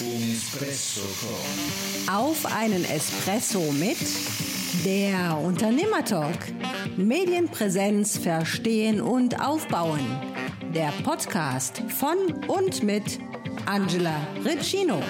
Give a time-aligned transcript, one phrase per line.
[0.00, 1.02] Espresso
[2.10, 3.96] Auf einen Espresso mit
[4.84, 6.52] der Unternehmertalk.
[6.96, 10.00] Medienpräsenz verstehen und aufbauen.
[10.74, 12.16] Der Podcast von
[12.48, 13.20] und mit
[13.66, 15.00] Angela Riccino.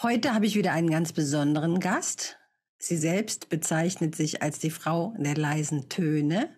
[0.00, 2.38] Heute habe ich wieder einen ganz besonderen Gast.
[2.78, 6.57] Sie selbst bezeichnet sich als die Frau der leisen Töne.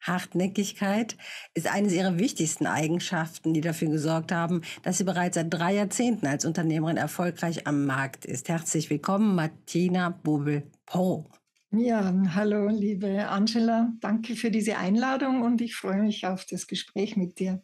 [0.00, 1.16] Hartnäckigkeit
[1.54, 6.26] ist eines ihrer wichtigsten Eigenschaften, die dafür gesorgt haben, dass sie bereits seit drei Jahrzehnten
[6.26, 8.48] als Unternehmerin erfolgreich am Markt ist.
[8.48, 11.26] Herzlich willkommen, Martina Bubel-Po.
[11.70, 13.92] Ja, hallo, liebe Angela.
[14.00, 17.62] Danke für diese Einladung und ich freue mich auf das Gespräch mit dir.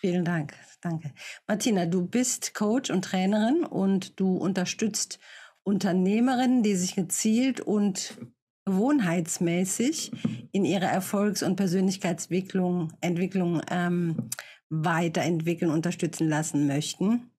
[0.00, 1.12] Vielen Dank, danke.
[1.46, 5.18] Martina, du bist Coach und Trainerin und du unterstützt
[5.62, 8.18] Unternehmerinnen, die sich gezielt und
[8.66, 10.10] gewohnheitsmäßig
[10.52, 14.28] in ihrer Erfolgs- und Persönlichkeitsentwicklung Entwicklung, ähm,
[14.68, 17.30] weiterentwickeln, unterstützen lassen möchten.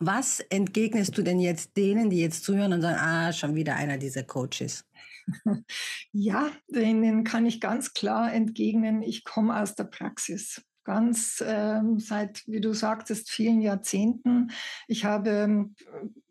[0.00, 3.98] Was entgegnest du denn jetzt denen, die jetzt zuhören und sagen, ah, schon wieder einer
[3.98, 4.84] dieser Coaches?
[6.12, 10.62] Ja, denen kann ich ganz klar entgegnen, ich komme aus der Praxis.
[10.84, 14.50] Ganz ähm, seit, wie du sagtest, vielen Jahrzehnten.
[14.86, 15.74] Ich habe ähm,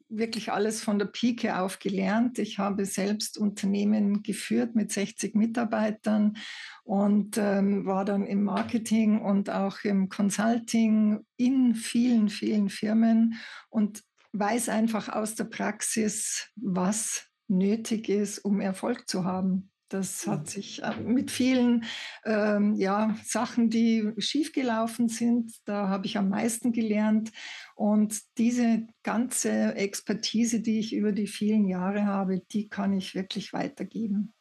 [0.10, 2.40] wirklich alles von der Pike auf gelernt.
[2.40, 6.38] Ich habe selbst Unternehmen geführt mit 60 Mitarbeitern
[6.84, 13.36] und ähm, war dann im Marketing und auch im Consulting in vielen, vielen Firmen
[13.70, 19.72] und weiß einfach aus der Praxis, was nötig ist, um Erfolg zu haben.
[19.90, 20.46] Das hat mhm.
[20.46, 21.86] sich äh, mit vielen
[22.26, 27.32] ähm, ja, Sachen, die schiefgelaufen sind, da habe ich am meisten gelernt.
[27.76, 33.54] Und diese ganze Expertise, die ich über die vielen Jahre habe, die kann ich wirklich
[33.54, 34.34] weitergeben.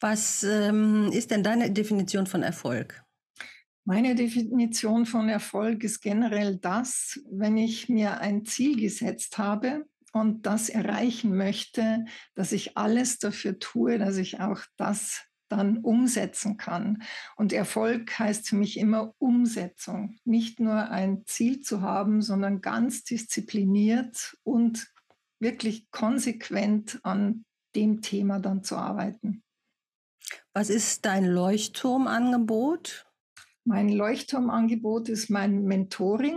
[0.00, 3.02] Was ähm, ist denn deine Definition von Erfolg?
[3.84, 9.86] Meine Definition von Erfolg ist generell das, wenn ich mir ein Ziel gesetzt habe,
[10.20, 16.56] und das erreichen möchte, dass ich alles dafür tue, dass ich auch das dann umsetzen
[16.56, 17.02] kann.
[17.36, 20.18] Und Erfolg heißt für mich immer Umsetzung.
[20.24, 24.92] Nicht nur ein Ziel zu haben, sondern ganz diszipliniert und
[25.40, 29.42] wirklich konsequent an dem Thema dann zu arbeiten.
[30.52, 33.06] Was ist dein Leuchtturmangebot?
[33.64, 36.36] Mein Leuchtturmangebot ist mein Mentoring,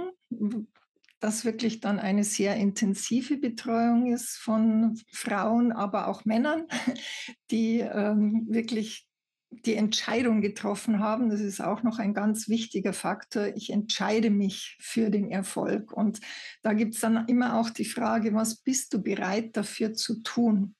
[1.22, 6.66] das wirklich dann eine sehr intensive Betreuung ist von Frauen, aber auch Männern,
[7.52, 9.08] die ähm, wirklich
[9.52, 11.30] die Entscheidung getroffen haben.
[11.30, 13.48] Das ist auch noch ein ganz wichtiger Faktor.
[13.56, 15.92] Ich entscheide mich für den Erfolg.
[15.92, 16.22] Und
[16.64, 20.76] da gibt es dann immer auch die Frage, was bist du bereit dafür zu tun?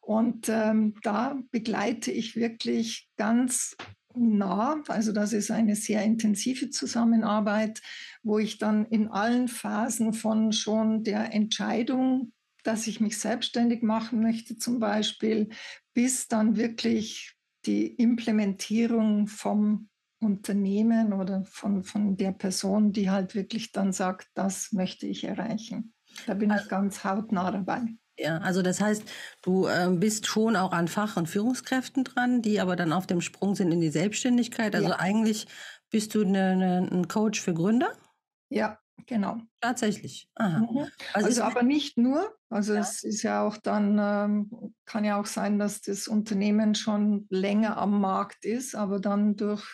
[0.00, 3.76] Und ähm, da begleite ich wirklich ganz
[4.16, 4.82] nah.
[4.88, 7.82] Also das ist eine sehr intensive Zusammenarbeit,
[8.22, 12.32] wo ich dann in allen Phasen von schon der Entscheidung,
[12.64, 15.48] dass ich mich selbstständig machen möchte zum Beispiel,
[15.94, 17.36] bis dann wirklich
[17.66, 19.88] die Implementierung vom
[20.20, 25.92] Unternehmen oder von, von der Person, die halt wirklich dann sagt, das möchte ich erreichen.
[26.26, 27.82] Da bin ich ganz hautnah dabei.
[28.18, 29.04] Ja, also das heißt,
[29.42, 33.20] du äh, bist schon auch an Fach- und Führungskräften dran, die aber dann auf dem
[33.20, 34.74] Sprung sind in die Selbstständigkeit.
[34.74, 34.98] Also ja.
[34.98, 35.46] eigentlich
[35.90, 37.92] bist du eine, eine, ein Coach für Gründer?
[38.50, 39.38] Ja, genau.
[39.62, 40.28] Tatsächlich.
[40.40, 40.88] Mhm.
[41.12, 42.36] Also aber nicht nur.
[42.50, 42.80] Also ja.
[42.80, 47.78] es ist ja auch dann, ähm, kann ja auch sein, dass das Unternehmen schon länger
[47.78, 49.64] am Markt ist, aber dann durch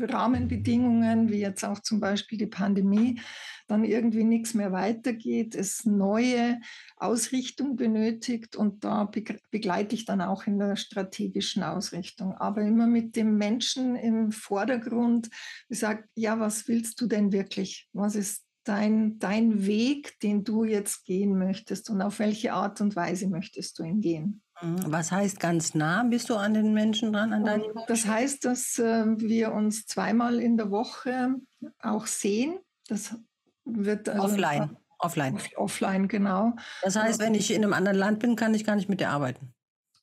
[0.00, 3.20] Rahmenbedingungen, wie jetzt auch zum Beispiel die Pandemie,
[3.68, 6.60] dann irgendwie nichts mehr weitergeht, es neue
[6.96, 9.08] Ausrichtung benötigt und da
[9.52, 12.34] begleite ich dann auch in der strategischen Ausrichtung.
[12.34, 15.30] Aber immer mit dem Menschen im Vordergrund,
[15.68, 17.88] ich sage, ja, was willst du denn wirklich?
[17.92, 22.96] Was ist dein, dein Weg, den du jetzt gehen möchtest und auf welche Art und
[22.96, 24.42] Weise möchtest du ihn gehen?
[24.60, 24.76] Mhm.
[24.86, 26.02] Was heißt ganz nah?
[26.02, 30.38] Bist du an den Menschen dran, an deinen Das heißt, dass äh, wir uns zweimal
[30.38, 31.34] in der Woche
[31.80, 32.58] auch sehen.
[32.88, 33.16] Das
[33.64, 34.76] wird also offline.
[34.98, 35.38] Offline.
[35.56, 36.52] Offline, genau.
[36.82, 39.08] Das heißt, wenn ich in einem anderen Land bin, kann ich gar nicht mit dir
[39.08, 39.54] arbeiten.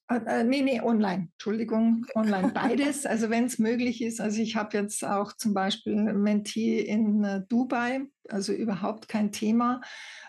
[0.09, 1.29] Äh, äh, nee, nee, online.
[1.33, 2.51] Entschuldigung, online.
[2.53, 3.05] Beides.
[3.05, 4.21] Also wenn es möglich ist.
[4.21, 9.81] Also ich habe jetzt auch zum Beispiel Mentee in äh, Dubai, also überhaupt kein Thema.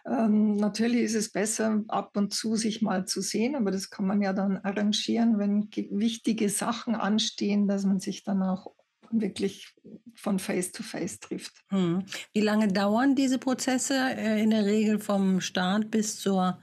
[0.06, 4.06] Ähm, natürlich ist es besser, ab und zu sich mal zu sehen, aber das kann
[4.06, 8.72] man ja dann arrangieren, wenn wichtige Sachen anstehen, dass man sich dann auch
[9.10, 9.74] wirklich
[10.14, 11.52] von Face to Face trifft.
[11.68, 12.04] Hm.
[12.32, 16.60] Wie lange dauern diese Prozesse äh, in der Regel vom Start bis zur,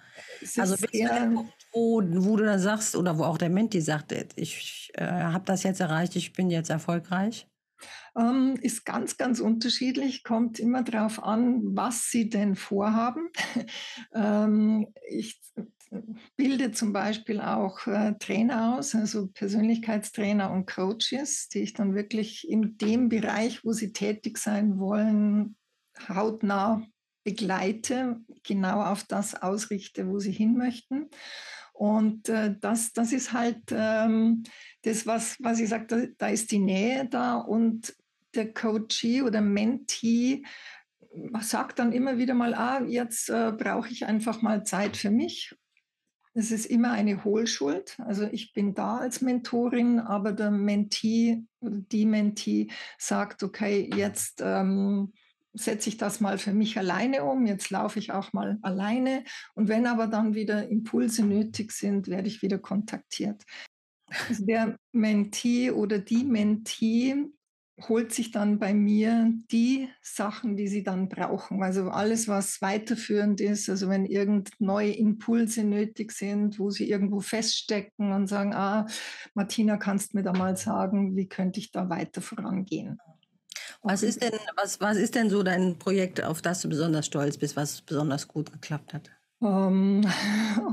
[0.57, 4.92] also bis zu wo, wo du dann sagst oder wo auch der Menti sagt, ich
[4.95, 7.48] äh, habe das jetzt erreicht, ich bin jetzt erfolgreich?
[8.18, 13.30] Ähm, ist ganz, ganz unterschiedlich, kommt immer darauf an, was Sie denn vorhaben.
[14.16, 15.42] ähm, ich
[16.36, 22.50] bilde zum Beispiel auch äh, Trainer aus, also Persönlichkeitstrainer und Coaches, die ich dann wirklich
[22.50, 25.57] in dem Bereich, wo sie tätig sein wollen,
[26.10, 26.86] hautnah
[27.24, 31.10] begleite, genau auf das ausrichte, wo sie hin möchten.
[31.75, 34.44] Und äh, das, das ist halt ähm,
[34.83, 37.94] das, was, was ich sage, da, ist die Nähe da und
[38.33, 40.44] der Coachee oder Mentee
[41.42, 45.54] sagt dann immer wieder mal, ah, jetzt äh, brauche ich einfach mal Zeit für mich.
[46.33, 47.98] Es ist immer eine Hohlschuld.
[48.00, 52.68] Also ich bin da als Mentorin, aber der Mentee oder die Mentee
[52.98, 55.12] sagt, okay, jetzt ähm,
[55.55, 59.23] setze ich das mal für mich alleine um, jetzt laufe ich auch mal alleine.
[59.53, 63.43] Und wenn aber dann wieder Impulse nötig sind, werde ich wieder kontaktiert.
[64.29, 67.15] Also der Mentee oder die Mentee
[67.89, 71.61] holt sich dann bei mir die Sachen, die sie dann brauchen.
[71.61, 77.19] Also alles, was weiterführend ist, also wenn irgend neue Impulse nötig sind, wo sie irgendwo
[77.19, 78.87] feststecken und sagen, ah,
[79.33, 82.99] Martina, kannst mir da mal sagen, wie könnte ich da weiter vorangehen?
[83.87, 87.37] Was ist denn, was, was ist denn so dein Projekt, auf das du besonders stolz
[87.37, 89.11] bist, was besonders gut geklappt hat?
[89.39, 90.01] Um,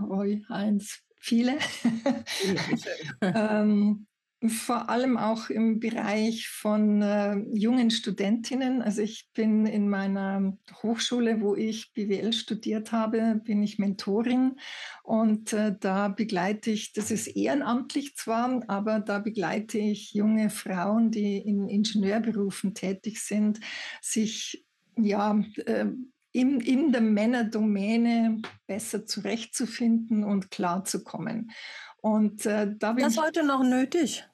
[0.09, 1.59] oh, eins, viele.
[3.21, 4.07] ähm,
[4.49, 8.83] vor allem auch im Bereich von äh, jungen Studentinnen.
[8.83, 14.57] Also ich bin in meiner Hochschule, wo ich BWL studiert habe, bin ich Mentorin
[15.05, 21.11] und äh, da begleite ich, das ist ehrenamtlich zwar, aber da begleite ich junge Frauen,
[21.11, 23.61] die in Ingenieurberufen tätig sind,
[24.01, 24.65] sich
[24.97, 25.87] ja äh,
[26.33, 31.53] in, in der Männerdomäne besser zurechtzufinden und klarzukommen.
[32.01, 34.25] Und äh, da bin das ich, heute noch nötig?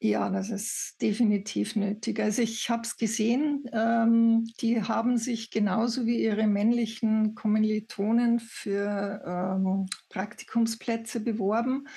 [0.00, 2.20] Ja, das ist definitiv nötig.
[2.20, 9.22] Also ich habe es gesehen, ähm, die haben sich genauso wie ihre männlichen Kommilitonen für
[9.26, 11.88] ähm, Praktikumsplätze beworben.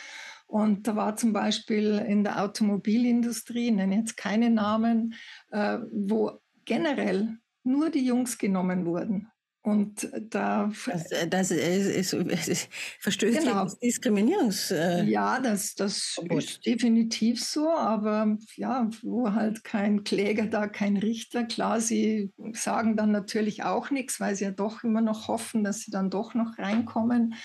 [0.46, 5.14] Und da war zum Beispiel in der Automobilindustrie, nenne jetzt keine Namen,
[5.52, 9.30] äh, wo generell nur die Jungs genommen wurden.
[9.68, 10.72] Und da.
[10.86, 12.70] Das, äh, das ist, ist, ist
[13.02, 13.66] verstößt genau.
[13.66, 14.72] gegen Diskriminierungs.
[14.72, 20.96] Äh, ja, das, das ist definitiv so, aber ja, wo halt kein Kläger da, kein
[20.96, 21.44] Richter.
[21.44, 25.82] Klar, sie sagen dann natürlich auch nichts, weil sie ja doch immer noch hoffen, dass
[25.82, 27.36] sie dann doch noch reinkommen.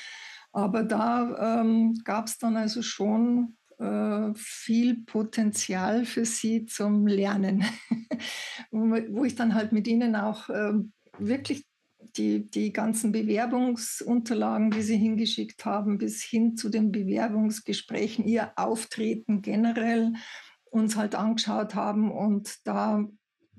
[0.52, 7.64] Aber da ähm, gab es dann also schon äh, viel Potenzial für sie zum Lernen,
[8.70, 10.74] wo ich dann halt mit ihnen auch äh,
[11.19, 11.64] wirklich
[12.16, 19.42] die, die ganzen Bewerbungsunterlagen, die Sie hingeschickt haben, bis hin zu den Bewerbungsgesprächen, Ihr Auftreten
[19.42, 20.12] generell
[20.70, 23.04] uns halt angeschaut haben und da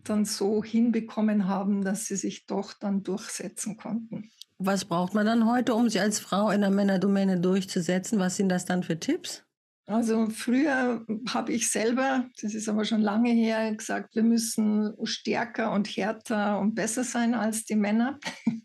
[0.03, 4.31] dann so hinbekommen haben, dass sie sich doch dann durchsetzen konnten.
[4.57, 8.19] Was braucht man dann heute, um sich als Frau in der Männerdomäne durchzusetzen?
[8.19, 9.43] Was sind das dann für Tipps?
[9.85, 15.73] Also früher habe ich selber, das ist aber schon lange her, gesagt, wir müssen stärker
[15.73, 18.17] und härter und besser sein als die Männer.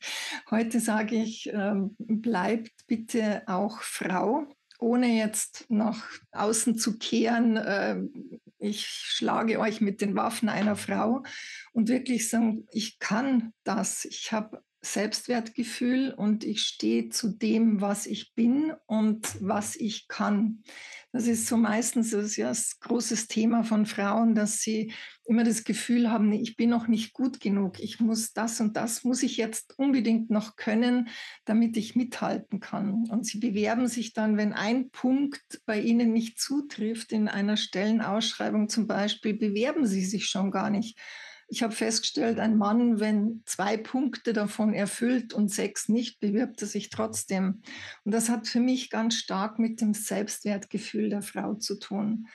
[0.51, 4.47] Heute sage ich, ähm, bleibt bitte auch Frau,
[4.79, 7.59] ohne jetzt nach außen zu kehren.
[7.67, 11.25] Ähm, ich schlage euch mit den Waffen einer Frau
[11.73, 14.05] und wirklich sagen, ich kann das.
[14.05, 20.63] Ich habe Selbstwertgefühl und ich stehe zu dem, was ich bin und was ich kann.
[21.13, 24.93] Das ist so meistens das, ja, großes Thema von Frauen, dass sie
[25.25, 27.81] immer das Gefühl haben, ich bin noch nicht gut genug.
[27.81, 31.09] Ich muss das und das muss ich jetzt unbedingt noch können,
[31.47, 33.09] damit ich mithalten kann.
[33.09, 38.69] Und sie bewerben sich dann, wenn ein Punkt bei ihnen nicht zutrifft, in einer Stellenausschreibung
[38.69, 40.99] zum Beispiel, bewerben sie sich schon gar nicht
[41.49, 46.69] ich habe festgestellt, ein Mann, wenn zwei Punkte davon erfüllt und sechs nicht, bewirbt er
[46.69, 47.63] sich trotzdem.
[48.05, 52.29] Und das hat für mich ganz stark mit dem Selbstwertgefühl der Frau zu tun,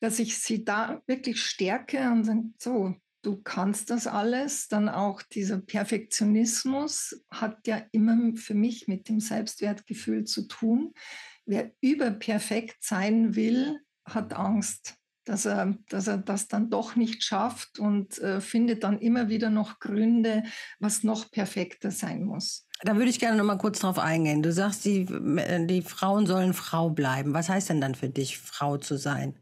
[0.00, 4.68] dass ich sie da wirklich stärke und sage, so, du kannst das alles.
[4.68, 10.94] Dann auch dieser Perfektionismus hat ja immer für mich mit dem Selbstwertgefühl zu tun.
[11.44, 17.78] Wer überperfekt sein will, hat Angst dass er, dass er das dann doch nicht schafft
[17.78, 20.44] und äh, findet dann immer wieder noch Gründe,
[20.78, 22.66] was noch perfekter sein muss.
[22.82, 24.42] Da würde ich gerne noch mal kurz drauf eingehen.
[24.42, 27.32] Du sagst, die, äh, die Frauen sollen Frau bleiben.
[27.34, 29.38] Was heißt denn dann für dich, Frau zu sein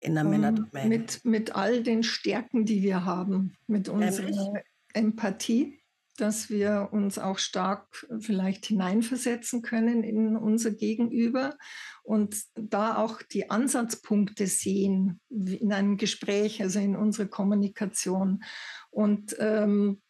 [0.00, 0.88] in der um, Männerdomäne?
[0.88, 4.62] Mit, mit all den Stärken, die wir haben, mit unserer?
[4.94, 5.81] Empathie,
[6.22, 11.56] dass wir uns auch stark vielleicht hineinversetzen können in unser Gegenüber
[12.04, 18.44] und da auch die Ansatzpunkte sehen in einem Gespräch, also in unserer Kommunikation.
[18.90, 20.00] Und ähm,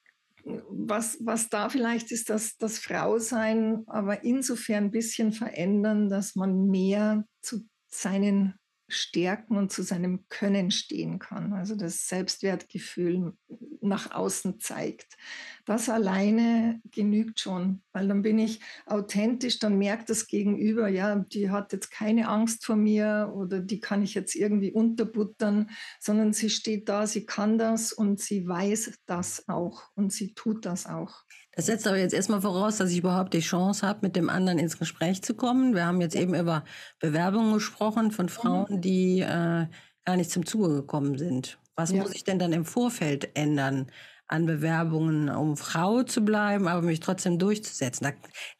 [0.45, 6.67] was, was da vielleicht ist, dass das Frausein aber insofern ein bisschen verändern, dass man
[6.67, 8.55] mehr zu seinen
[8.93, 11.55] Stärken und zu seinem Können stehen kann.
[11.55, 13.33] Also das Selbstwertgefühl
[13.81, 15.17] nach außen zeigt.
[15.65, 21.51] Das alleine genügt schon, weil dann bin ich authentisch, dann merkt das Gegenüber, ja, die
[21.51, 26.51] hat jetzt keine Angst vor mir oder die kann ich jetzt irgendwie unterbuttern, sondern sie
[26.51, 31.23] steht da, sie kann das und sie weiß das auch und sie tut das auch.
[31.55, 34.59] Das setzt aber jetzt erstmal voraus, dass ich überhaupt die Chance habe, mit dem anderen
[34.59, 35.75] ins Gespräch zu kommen.
[35.75, 36.65] Wir haben jetzt eben über
[36.99, 39.67] Bewerbungen gesprochen von Frauen, die äh,
[40.05, 41.59] gar nicht zum Zuge gekommen sind.
[41.77, 42.03] Was ja.
[42.03, 43.87] muss ich denn dann im Vorfeld ändern
[44.33, 48.05] an Bewerbungen, um Frau zu bleiben, aber mich trotzdem durchzusetzen?
[48.05, 48.13] Da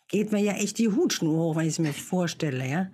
[0.09, 2.91] geht mir ja echt die Hutschnur hoch, wenn ich es mir vorstelle, ja.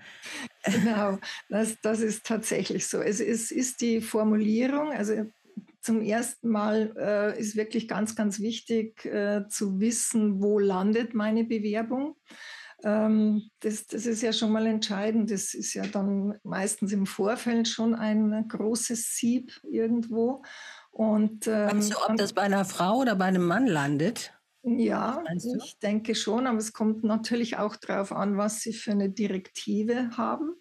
[0.65, 1.19] Genau,
[1.49, 3.01] das, das ist tatsächlich so.
[3.01, 5.27] Es ist, ist die Formulierung, also
[5.81, 11.45] zum ersten Mal äh, ist wirklich ganz, ganz wichtig äh, zu wissen, wo landet meine
[11.45, 12.17] Bewerbung.
[12.85, 15.31] Ähm, das, das ist ja schon mal entscheidend.
[15.31, 20.43] Das ist ja dann meistens im Vorfeld schon ein großes Sieb irgendwo.
[20.99, 24.33] Und, ähm, weißt du, ob das bei einer Frau oder bei einem Mann landet?
[24.65, 29.09] Ja, ich denke schon, aber es kommt natürlich auch darauf an, was sie für eine
[29.09, 30.57] Direktive haben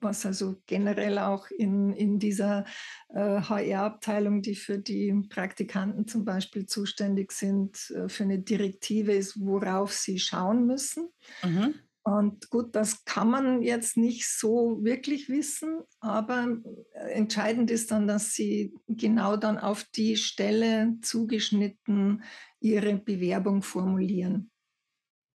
[0.00, 2.64] was also generell auch in, in dieser
[3.08, 9.40] äh, HR-Abteilung, die für die Praktikanten zum Beispiel zuständig sind, äh, für eine Direktive ist,
[9.40, 11.08] worauf sie schauen müssen.
[11.42, 11.74] Mhm.
[12.08, 16.56] Und gut, das kann man jetzt nicht so wirklich wissen, aber
[16.94, 22.22] äh, entscheidend ist dann, dass sie genau dann auf die Stelle zugeschnitten
[22.60, 24.50] ihre Bewerbung formulieren.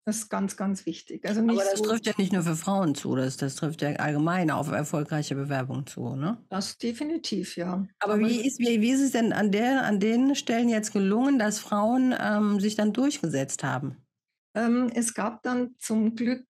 [0.06, 1.28] Das ist ganz, ganz wichtig.
[1.28, 3.90] Also Aber das so trifft ja nicht nur für Frauen zu, das, das trifft ja
[3.96, 6.38] allgemein auf erfolgreiche Bewerbungen zu, ne?
[6.48, 7.86] Das definitiv, ja.
[8.00, 10.92] Aber, Aber wie, ist, wie, wie ist es denn an, der, an den Stellen jetzt
[10.92, 14.01] gelungen, dass Frauen ähm, sich dann durchgesetzt haben?
[14.54, 16.46] Ähm, es gab dann zum Glück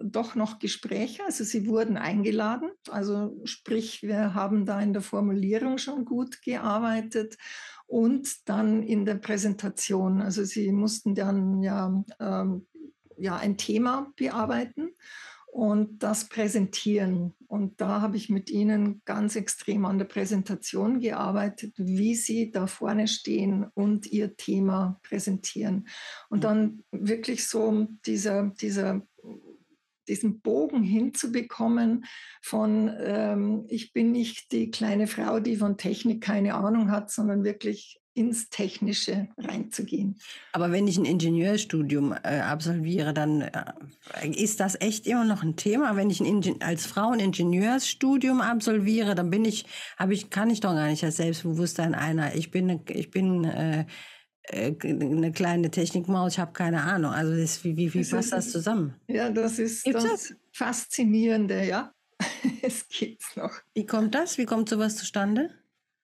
[0.00, 2.70] doch noch Gespräche, also sie wurden eingeladen.
[2.90, 7.36] Also sprich, wir haben da in der Formulierung schon gut gearbeitet
[7.86, 10.20] und dann in der Präsentation.
[10.20, 12.66] Also sie mussten dann ja ähm,
[13.16, 14.90] ja, ein Thema bearbeiten
[15.52, 17.34] und das präsentieren.
[17.54, 22.66] Und da habe ich mit Ihnen ganz extrem an der Präsentation gearbeitet, wie Sie da
[22.66, 25.86] vorne stehen und Ihr Thema präsentieren.
[26.28, 29.06] Und dann wirklich so dieser, dieser
[30.08, 32.06] diesen Bogen hinzubekommen
[32.42, 37.44] von, ähm, ich bin nicht die kleine Frau, die von Technik keine Ahnung hat, sondern
[37.44, 40.18] wirklich ins Technische reinzugehen.
[40.52, 45.56] Aber wenn ich ein Ingenieurstudium äh, absolviere, dann äh, ist das echt immer noch ein
[45.56, 45.96] Thema.
[45.96, 49.66] Wenn ich ein als Frau ein Ingenieursstudium absolviere, dann bin ich,
[49.96, 52.34] habe ich, kann ich doch gar nicht als Selbstbewusstsein einer.
[52.36, 53.86] Ich bin, ich bin äh,
[54.44, 57.12] äh eine kleine Technikmaus, ich habe keine Ahnung.
[57.12, 58.94] Also das, wie, wie, wie passt das zusammen?
[59.08, 61.92] Ja, das ist Gibt's das, das Faszinierende, ja.
[62.62, 63.52] es gibt's noch.
[63.74, 64.38] Wie kommt das?
[64.38, 65.50] Wie kommt sowas zustande?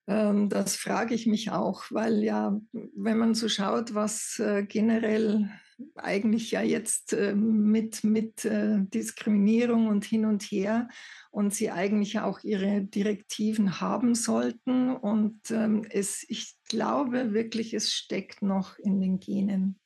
[0.07, 5.49] Ähm, das frage ich mich auch, weil ja, wenn man so schaut, was äh, generell
[5.95, 10.89] eigentlich ja jetzt äh, mit, mit äh, Diskriminierung und hin und her
[11.31, 14.95] und sie eigentlich auch ihre Direktiven haben sollten.
[14.95, 19.80] Und ähm, es, ich glaube wirklich, es steckt noch in den Genen.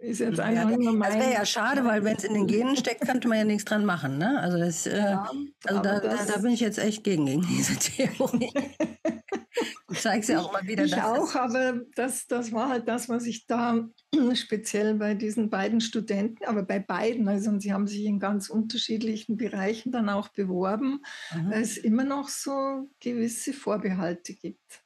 [0.00, 2.76] Ist jetzt einfach nur mein Das wäre ja schade, weil wenn es in den Genen
[2.76, 4.16] steckt, könnte man ja nichts dran machen.
[4.16, 4.38] Ne?
[4.40, 5.28] Also, das, äh, ja,
[5.64, 8.52] also da, da, da, bin ich jetzt echt gegen, gegen diese Theorie.
[9.88, 10.84] du zeigst ja auch mal wieder.
[10.84, 13.88] Ich auch, aber das, das war halt das, was ich da
[14.34, 18.50] speziell bei diesen beiden Studenten, aber bei beiden, also und sie haben sich in ganz
[18.50, 21.02] unterschiedlichen Bereichen dann auch beworben,
[21.34, 21.50] mhm.
[21.50, 24.84] weil es immer noch so gewisse Vorbehalte gibt.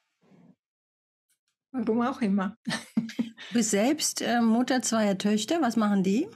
[1.73, 2.57] Warum auch immer.
[2.67, 5.61] Du bist selbst äh, Mutter zweier Töchter.
[5.61, 6.29] Was machen die?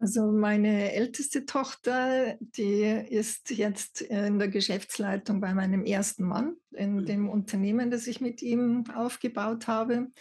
[0.00, 6.96] Also meine älteste Tochter, die ist jetzt in der Geschäftsleitung bei meinem ersten Mann, in
[6.96, 7.06] mhm.
[7.06, 10.12] dem Unternehmen, das ich mit ihm aufgebaut habe.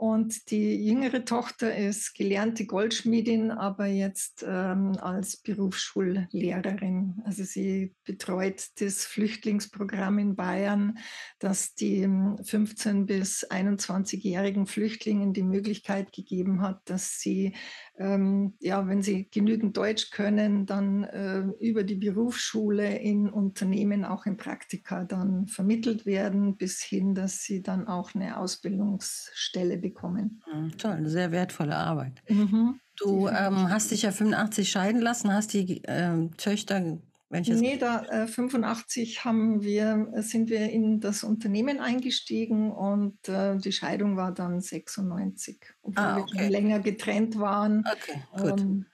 [0.00, 7.20] Und die jüngere Tochter ist gelernte Goldschmiedin, aber jetzt ähm, als Berufsschullehrerin.
[7.26, 10.96] Also sie betreut das Flüchtlingsprogramm in Bayern,
[11.38, 17.54] das die 15- ähm, bis 21-jährigen Flüchtlingen die Möglichkeit gegeben hat, dass sie
[18.00, 24.24] ähm, ja, wenn sie genügend Deutsch können, dann äh, über die Berufsschule in Unternehmen auch
[24.24, 30.42] in Praktika dann vermittelt werden, bis hin, dass sie dann auch eine Ausbildungsstelle bekommen.
[30.50, 32.22] Mhm, toll, sehr wertvolle Arbeit.
[32.26, 32.80] Mhm.
[32.96, 36.98] Du ähm, hast dich ja 85 scheiden lassen, hast die ähm, Töchter
[37.30, 43.28] wenn nee, da äh, 85 haben wir, äh, sind wir in das Unternehmen eingestiegen und
[43.28, 46.40] äh, die Scheidung war dann 96, obwohl ah, okay.
[46.40, 47.84] wir länger getrennt waren.
[47.86, 48.60] Okay, gut.
[48.60, 48.86] Ähm,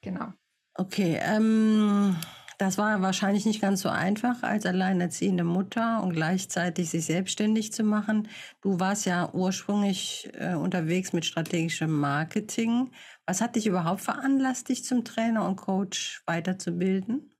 [0.00, 0.32] genau.
[0.74, 2.16] Okay, ähm,
[2.58, 7.84] das war wahrscheinlich nicht ganz so einfach, als alleinerziehende Mutter und gleichzeitig sich selbstständig zu
[7.84, 8.28] machen.
[8.60, 12.90] Du warst ja ursprünglich äh, unterwegs mit strategischem Marketing.
[13.24, 17.31] Was hat dich überhaupt veranlasst, dich zum Trainer und Coach weiterzubilden?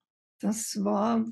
[0.42, 1.25] Das war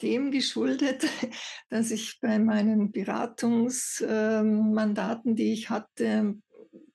[0.00, 1.06] dem geschuldet,
[1.68, 6.34] dass ich bei meinen Beratungsmandaten, die ich hatte,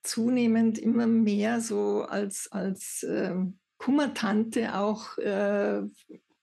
[0.02, 5.82] zunehmend immer mehr so als, als ähm, Kummertante auch äh,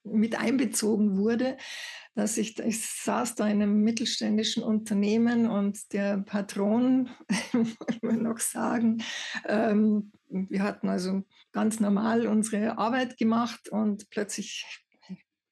[0.03, 1.57] mit einbezogen wurde,
[2.15, 7.09] dass ich, ich saß da in einem mittelständischen Unternehmen und der Patron,
[7.51, 9.03] wollen wir noch sagen,
[9.45, 14.85] ähm, wir hatten also ganz normal unsere Arbeit gemacht und plötzlich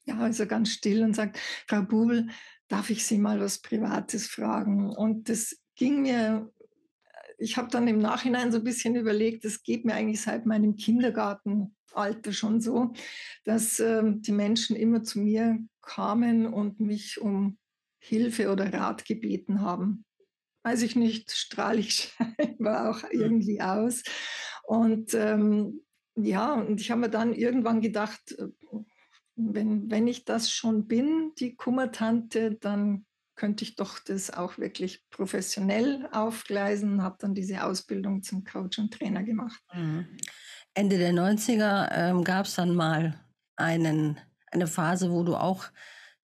[0.10, 2.28] ja, ist er ganz still und sagt, Frau Bubel,
[2.68, 4.90] darf ich Sie mal was Privates fragen?
[4.90, 6.52] Und das ging mir,
[7.38, 10.76] ich habe dann im Nachhinein so ein bisschen überlegt, das geht mir eigentlich seit meinem
[10.76, 12.94] Kindergartenalter schon so,
[13.44, 17.58] dass äh, die Menschen immer zu mir kamen und mich um
[18.00, 20.06] Hilfe oder Rat gebeten haben.
[20.64, 24.04] Weiß ich nicht, strahle ich scheinbar auch irgendwie aus.
[24.64, 25.82] Und ähm,
[26.16, 28.48] ja, und ich habe mir dann irgendwann gedacht, äh,
[29.40, 33.06] wenn, wenn ich das schon bin, die Kummertante, dann
[33.36, 38.94] könnte ich doch das auch wirklich professionell aufgleisen, habe dann diese Ausbildung zum Coach und
[38.94, 39.62] Trainer gemacht.
[39.74, 40.08] Mhm.
[40.74, 43.20] Ende der 90er ähm, gab es dann mal
[43.56, 44.20] einen,
[44.52, 45.66] eine Phase, wo du auch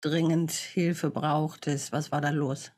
[0.00, 1.92] dringend Hilfe brauchtest.
[1.92, 2.72] Was war da los?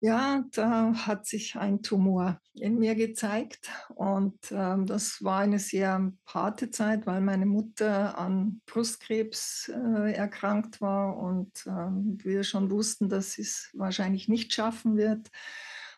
[0.00, 6.12] Ja, da hat sich ein Tumor in mir gezeigt und ähm, das war eine sehr
[6.26, 13.08] harte Zeit, weil meine Mutter an Brustkrebs äh, erkrankt war und ähm, wir schon wussten,
[13.08, 15.30] dass sie es wahrscheinlich nicht schaffen wird.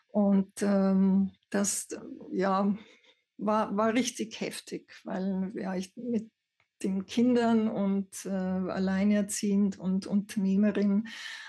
[0.07, 1.89] Und ähm, das
[2.31, 2.73] ja,
[3.37, 6.29] war, war richtig heftig, weil ja, ich mit
[6.83, 11.07] den Kindern und äh, alleinerziehend und Unternehmerin.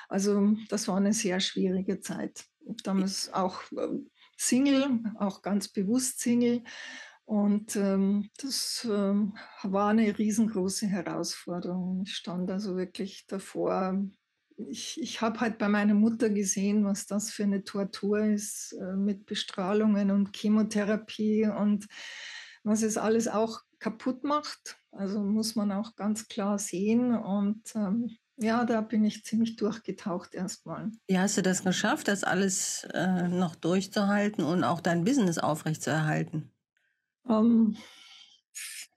[0.08, 2.44] Also das war eine sehr schwierige Zeit.
[2.84, 3.88] Damals auch äh,
[4.36, 6.62] Single, auch ganz bewusst Single.
[7.24, 12.02] Und ähm, das ähm, war eine riesengroße Herausforderung.
[12.04, 14.02] Ich stand also wirklich davor.
[14.68, 18.96] Ich, ich habe halt bei meiner Mutter gesehen, was das für eine Tortur ist äh,
[18.96, 21.86] mit Bestrahlungen und Chemotherapie und
[22.64, 24.78] was es alles auch kaputt macht.
[24.92, 27.16] Also muss man auch ganz klar sehen.
[27.16, 30.90] Und ähm, ja, da bin ich ziemlich durchgetaucht erstmal.
[31.08, 36.52] Wie hast du das geschafft, das alles äh, noch durchzuhalten und auch dein Business aufrechtzuerhalten?
[37.28, 37.76] Ähm,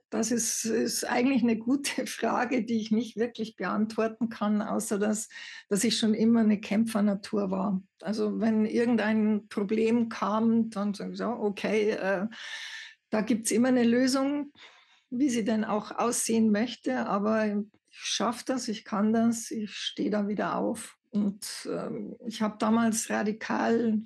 [0.10, 5.28] das ist, ist, eigentlich eine gute Frage, die ich nicht wirklich beantworten kann, außer dass,
[5.70, 7.82] dass ich schon immer eine Kämpfernatur war.
[8.02, 12.28] Also wenn irgendein Problem kam, dann sage ich so, okay, äh,
[13.10, 14.52] da gibt es immer eine Lösung
[15.14, 20.10] wie sie denn auch aussehen möchte, aber ich schaffe das, ich kann das, ich stehe
[20.10, 20.98] da wieder auf.
[21.12, 24.02] Und ähm, ich habe damals radikal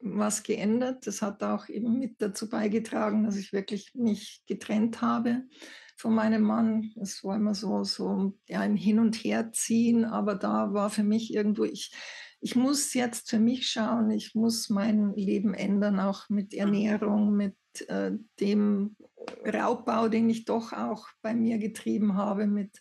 [0.00, 1.06] was geändert.
[1.06, 5.42] Das hat auch eben mit dazu beigetragen, dass ich wirklich mich getrennt habe
[5.96, 6.92] von meinem Mann.
[7.00, 11.34] Es war immer so, so ja, ein Hin- und Herziehen, aber da war für mich
[11.34, 11.92] irgendwo, ich,
[12.40, 17.56] ich muss jetzt für mich schauen, ich muss mein Leben ändern, auch mit Ernährung, mit
[17.88, 18.96] äh, dem
[19.44, 22.80] Raubbau, den ich doch auch bei mir getrieben habe mit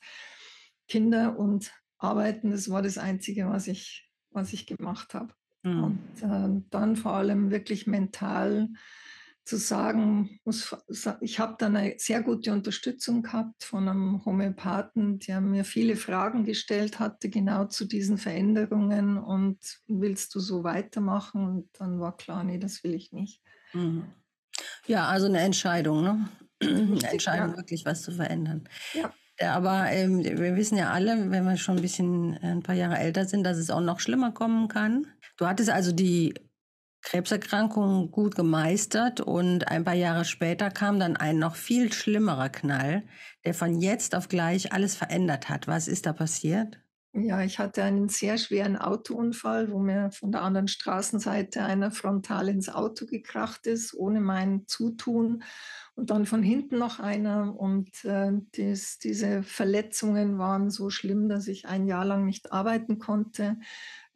[0.88, 2.52] Kinder und Arbeiten.
[2.52, 5.34] Das war das Einzige, was ich, was ich gemacht habe.
[5.64, 5.84] Mhm.
[5.84, 8.70] Und äh, dann vor allem wirklich mental
[9.46, 10.76] zu sagen, muss,
[11.22, 16.46] ich habe dann eine sehr gute Unterstützung gehabt von einem Homöopathen, der mir viele Fragen
[16.46, 21.46] gestellt hatte, genau zu diesen Veränderungen und willst du so weitermachen?
[21.46, 23.44] Und dann war klar, nee, das will ich nicht.
[23.74, 24.06] Mhm.
[24.88, 26.30] Ja, also eine Entscheidung, ne?
[26.62, 27.58] eine Entscheidung, ja.
[27.58, 28.68] wirklich was zu verändern.
[28.94, 29.12] Ja.
[29.42, 32.98] Aber ähm, wir wissen ja alle, wenn wir schon ein bisschen äh, ein paar Jahre
[32.98, 35.08] älter sind, dass es auch noch schlimmer kommen kann.
[35.38, 36.34] Du hattest also die
[37.02, 43.04] Krebserkrankung gut gemeistert und ein paar Jahre später kam dann ein noch viel schlimmerer Knall,
[43.46, 45.68] der von jetzt auf gleich alles verändert hat.
[45.68, 46.80] Was ist da passiert?
[47.18, 52.50] Ja, ich hatte einen sehr schweren Autounfall, wo mir von der anderen Straßenseite einer frontal
[52.50, 55.42] ins Auto gekracht ist, ohne mein Zutun.
[55.96, 57.58] Und dann von hinten noch einer.
[57.58, 63.00] Und äh, dies, diese Verletzungen waren so schlimm, dass ich ein Jahr lang nicht arbeiten
[63.00, 63.60] konnte.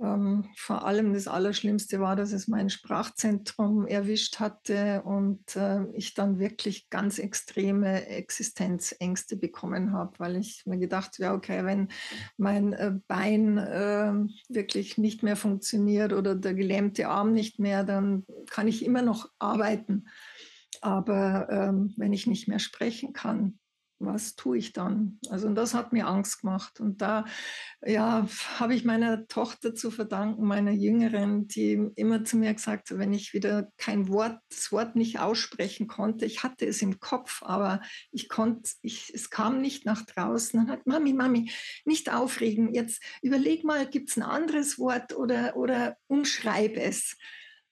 [0.01, 6.13] Ähm, vor allem das Allerschlimmste war, dass es mein Sprachzentrum erwischt hatte und äh, ich
[6.13, 11.89] dann wirklich ganz extreme Existenzängste bekommen habe, weil ich mir gedacht habe, ja, okay, wenn
[12.37, 14.13] mein äh, Bein äh,
[14.47, 19.29] wirklich nicht mehr funktioniert oder der gelähmte Arm nicht mehr, dann kann ich immer noch
[19.37, 20.07] arbeiten.
[20.81, 23.59] Aber ähm, wenn ich nicht mehr sprechen kann,
[23.99, 25.19] was tue ich dann?
[25.29, 26.79] Also und das hat mir Angst gemacht.
[26.79, 27.25] Und da
[27.85, 32.97] ja, habe ich meiner Tochter zu verdanken, meiner Jüngeren, die immer zu mir gesagt hat,
[32.97, 37.43] wenn ich wieder kein Wort, das Wort nicht aussprechen konnte, ich hatte es im Kopf,
[37.43, 37.81] aber
[38.11, 40.59] ich konnte, ich, es kam nicht nach draußen.
[40.59, 41.51] Dann hat Mami, Mami,
[41.85, 42.73] nicht aufregen.
[42.73, 47.17] Jetzt überleg mal, gibt es ein anderes Wort oder, oder umschreib es.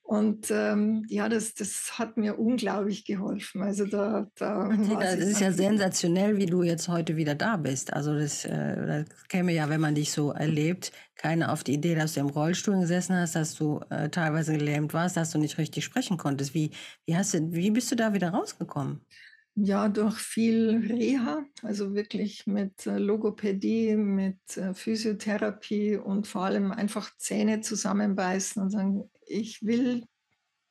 [0.08, 3.62] Und ähm, ja, das, das hat mir unglaublich geholfen.
[3.62, 7.92] Also da, da das ist ja sensationell, wie du jetzt heute wieder da bist.
[7.92, 11.94] Also das, äh, das käme ja, wenn man dich so erlebt, keiner auf die Idee,
[11.94, 15.58] dass du im Rollstuhl gesessen hast, dass du äh, teilweise gelähmt warst, dass du nicht
[15.58, 16.54] richtig sprechen konntest.
[16.54, 16.72] Wie,
[17.06, 19.02] wie, hast du, wie bist du da wieder rausgekommen?
[19.56, 26.72] Ja, durch viel Reha, also wirklich mit äh, Logopädie, mit äh, Physiotherapie und vor allem
[26.72, 30.06] einfach Zähne zusammenbeißen und sagen, ich will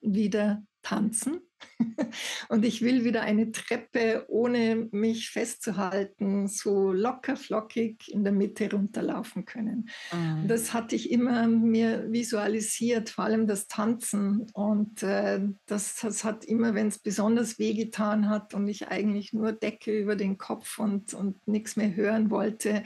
[0.01, 1.41] wieder tanzen
[2.49, 8.71] und ich will wieder eine Treppe, ohne mich festzuhalten, so locker flockig in der Mitte
[8.71, 9.89] runterlaufen können.
[10.13, 10.47] Mhm.
[10.47, 14.47] Das hatte ich immer mir visualisiert, vor allem das Tanzen.
[14.53, 19.53] Und äh, das, das hat immer, wenn es besonders wehgetan hat und ich eigentlich nur
[19.53, 22.85] Decke über den Kopf und, und nichts mehr hören wollte,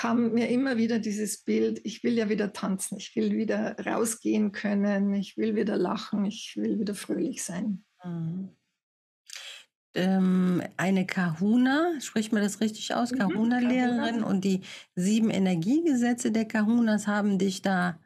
[0.00, 4.50] kam mir immer wieder dieses Bild, ich will ja wieder tanzen, ich will wieder rausgehen
[4.50, 7.84] können, ich will wieder lachen, ich will wieder fröhlich sein.
[8.02, 8.48] Mhm.
[9.92, 13.12] Ähm, eine Kahuna, spricht man das richtig aus?
[13.12, 14.62] Mhm, Kahuna-Lehrerin und die
[14.94, 18.00] sieben Energiegesetze der Kahunas haben dich da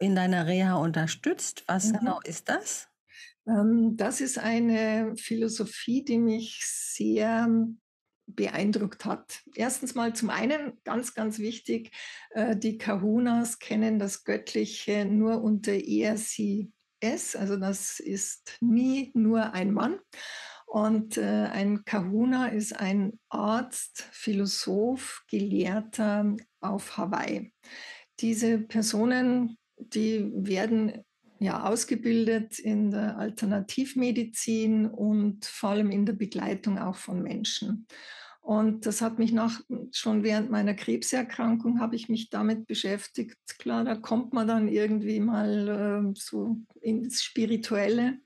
[0.00, 1.62] in deiner Reha unterstützt.
[1.68, 1.98] Was mhm.
[1.98, 2.88] genau ist das?
[3.46, 7.46] Ähm, das ist eine Philosophie, die mich sehr
[8.26, 9.42] beeindruckt hat.
[9.54, 11.90] Erstens mal zum einen ganz, ganz wichtig,
[12.30, 17.36] äh, die Kahunas kennen das Göttliche nur unter er, sie, es.
[17.36, 19.98] Also das ist nie nur ein Mann.
[20.66, 27.52] Und äh, ein Kahuna ist ein Arzt, Philosoph, Gelehrter auf Hawaii.
[28.20, 31.04] Diese Personen, die werden
[31.42, 37.86] ja, ausgebildet in der Alternativmedizin und vor allem in der Begleitung auch von Menschen.
[38.40, 39.60] Und das hat mich nach,
[39.92, 43.38] schon während meiner Krebserkrankung habe ich mich damit beschäftigt.
[43.58, 48.18] Klar, da kommt man dann irgendwie mal äh, so ins Spirituelle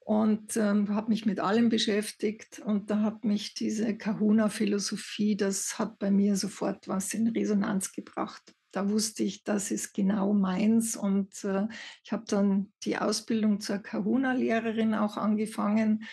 [0.00, 2.60] und ähm, habe mich mit allem beschäftigt.
[2.60, 8.54] Und da hat mich diese Kahuna-Philosophie, das hat bei mir sofort was in Resonanz gebracht
[8.76, 10.96] da wusste ich, das ist genau meins.
[10.96, 11.66] Und äh,
[12.04, 16.04] ich habe dann die Ausbildung zur Kahuna-Lehrerin auch angefangen.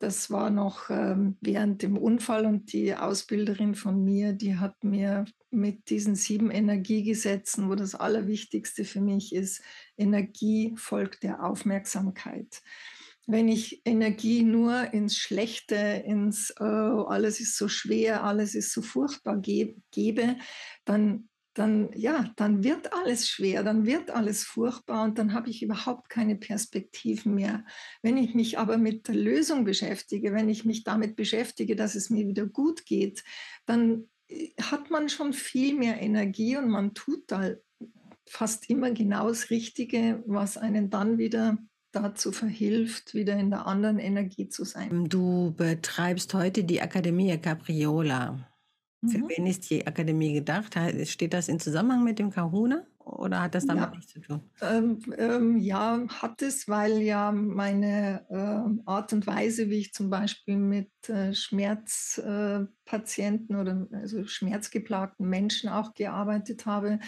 [0.00, 5.24] Das war noch ähm, während dem Unfall und die Ausbilderin von mir, die hat mir
[5.50, 9.62] mit diesen sieben Energiegesetzen, wo das Allerwichtigste für mich ist,
[9.96, 12.60] Energie folgt der Aufmerksamkeit
[13.26, 18.82] wenn ich Energie nur ins Schlechte, ins oh, alles ist so schwer, alles ist so
[18.82, 20.36] furchtbar ge gebe,
[20.84, 21.29] dann
[21.60, 26.08] dann ja, dann wird alles schwer, dann wird alles furchtbar und dann habe ich überhaupt
[26.08, 27.64] keine Perspektiven mehr.
[28.00, 32.08] Wenn ich mich aber mit der Lösung beschäftige, wenn ich mich damit beschäftige, dass es
[32.08, 33.22] mir wieder gut geht,
[33.66, 37.50] dann äh, hat man schon viel mehr Energie und man tut da
[38.26, 41.58] fast immer genau das Richtige, was einen dann wieder
[41.92, 45.08] dazu verhilft, wieder in der anderen Energie zu sein.
[45.08, 48.49] Du betreibst heute die Akademie Capriola.
[49.08, 49.28] Für mhm.
[49.28, 50.76] wen ist die Akademie gedacht?
[51.04, 53.90] Steht das in Zusammenhang mit dem Kahuna oder hat das damit ja.
[53.90, 54.42] nichts zu tun?
[54.60, 60.10] Ähm, ähm, ja, hat es, weil ja meine äh, Art und Weise, wie ich zum
[60.10, 66.98] Beispiel mit äh, Schmerzpatienten äh, oder also schmerzgeplagten Menschen auch gearbeitet habe.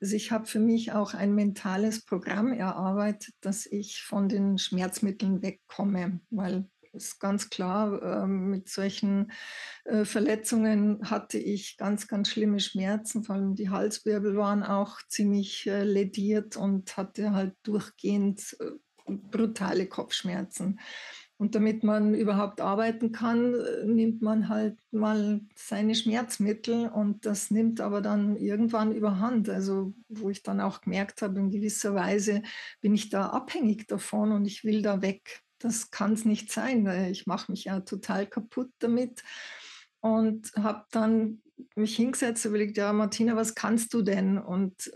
[0.00, 5.42] Also ich habe für mich auch ein mentales Programm erarbeitet, dass ich von den Schmerzmitteln
[5.42, 9.32] wegkomme, weil ist ganz klar, ähm, mit solchen
[9.84, 13.24] äh, Verletzungen hatte ich ganz, ganz schlimme Schmerzen.
[13.24, 18.70] Vor allem die Halswirbel waren auch ziemlich äh, lediert und hatte halt durchgehend äh,
[19.06, 20.80] brutale Kopfschmerzen.
[21.40, 27.80] Und damit man überhaupt arbeiten kann, nimmt man halt mal seine Schmerzmittel und das nimmt
[27.80, 29.48] aber dann irgendwann überhand.
[29.48, 32.42] Also wo ich dann auch gemerkt habe, in gewisser Weise
[32.82, 36.86] bin ich da abhängig davon und ich will da weg das kann es nicht sein.
[37.10, 39.22] Ich mache mich ja total kaputt damit
[40.00, 41.42] und habe dann
[41.76, 44.38] mich hingesetzt und überlegt, ja Martina, was kannst du denn?
[44.38, 44.90] Und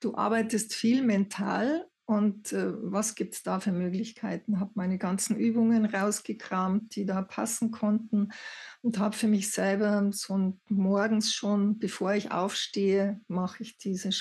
[0.00, 4.60] du arbeitest viel mental und äh, was gibt es da für Möglichkeiten?
[4.60, 8.30] Habe meine ganzen Übungen rausgekramt, die da passen konnten
[8.82, 14.12] und habe für mich selber so morgens schon, bevor ich aufstehe, mache ich diese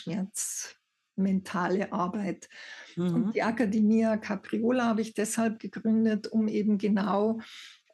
[1.16, 2.50] schmerzmentale Arbeit.
[2.96, 3.14] Mhm.
[3.14, 7.40] Und die Academia Capriola habe ich deshalb gegründet, um eben genau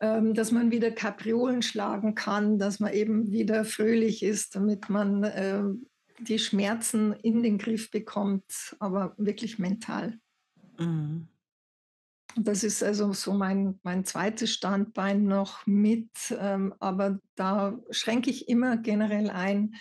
[0.01, 5.23] ähm, dass man wieder Kapriolen schlagen kann, dass man eben wieder fröhlich ist, damit man
[5.25, 5.63] äh,
[6.19, 10.17] die Schmerzen in den Griff bekommt, aber wirklich mental.
[10.77, 11.27] Mhm.
[12.37, 18.47] Das ist also so mein, mein zweites Standbein noch mit, ähm, aber da schränke ich
[18.47, 19.75] immer generell ein.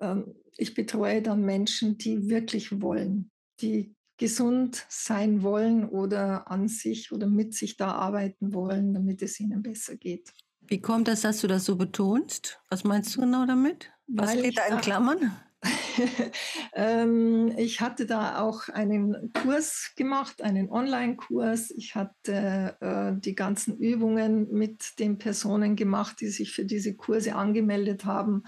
[0.00, 7.10] Ähm, ich betreue dann Menschen, die wirklich wollen, die gesund sein wollen oder an sich
[7.12, 10.32] oder mit sich da arbeiten wollen, damit es ihnen besser geht.
[10.60, 12.60] Wie kommt das, dass du das so betonst?
[12.70, 13.92] Was meinst du genau damit?
[14.06, 15.36] Was Weil steht da in Klammern?
[16.74, 21.70] ähm, ich hatte da auch einen Kurs gemacht, einen Online-Kurs.
[21.70, 27.34] Ich hatte äh, die ganzen Übungen mit den Personen gemacht, die sich für diese Kurse
[27.34, 28.44] angemeldet haben.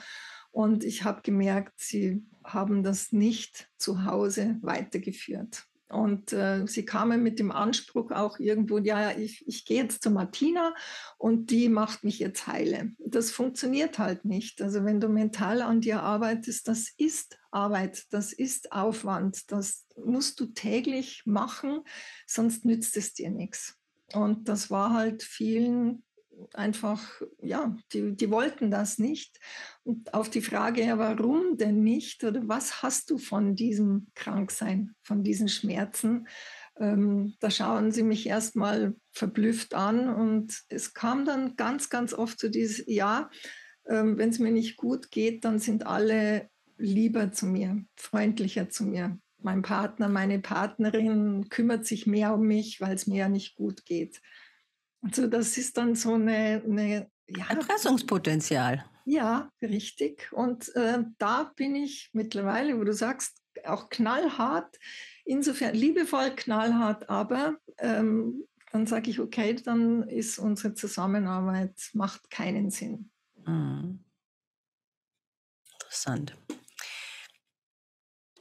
[0.57, 5.67] Und ich habe gemerkt, sie haben das nicht zu Hause weitergeführt.
[5.91, 10.11] Und äh, sie kamen mit dem Anspruch auch irgendwo, ja, ich, ich gehe jetzt zu
[10.11, 10.75] Martina
[11.19, 12.93] und die macht mich jetzt heile.
[12.99, 14.63] Das funktioniert halt nicht.
[14.63, 20.41] Also wenn du mental an dir arbeitest, das ist Arbeit, das ist Aufwand, das musst
[20.41, 21.83] du täglich machen,
[22.27, 23.77] sonst nützt es dir nichts.
[24.15, 26.06] Und das war halt vielen
[26.55, 29.39] einfach, ja, die, die wollten das nicht.
[29.85, 34.95] Und auf die Frage, ja, warum denn nicht oder was hast du von diesem Kranksein,
[35.03, 36.27] von diesen Schmerzen,
[36.79, 42.39] ähm, da schauen sie mich erstmal verblüfft an und es kam dann ganz, ganz oft
[42.39, 43.31] zu dieses, ja,
[43.89, 48.85] ähm, wenn es mir nicht gut geht, dann sind alle lieber zu mir, freundlicher zu
[48.85, 49.19] mir.
[49.39, 53.85] Mein Partner, meine Partnerin kümmert sich mehr um mich, weil es mir ja nicht gut
[53.87, 54.21] geht.
[55.07, 58.85] Also das ist dann so eine, eine ja, Erpressungspotenzial.
[59.05, 60.33] Ja, richtig.
[60.33, 64.77] Und äh, da bin ich mittlerweile, wo du sagst, auch knallhart,
[65.25, 72.71] insofern liebevoll knallhart, aber ähm, dann sage ich, okay, dann ist unsere Zusammenarbeit, macht keinen
[72.71, 73.11] Sinn.
[73.47, 74.05] Mhm.
[75.73, 76.37] Interessant.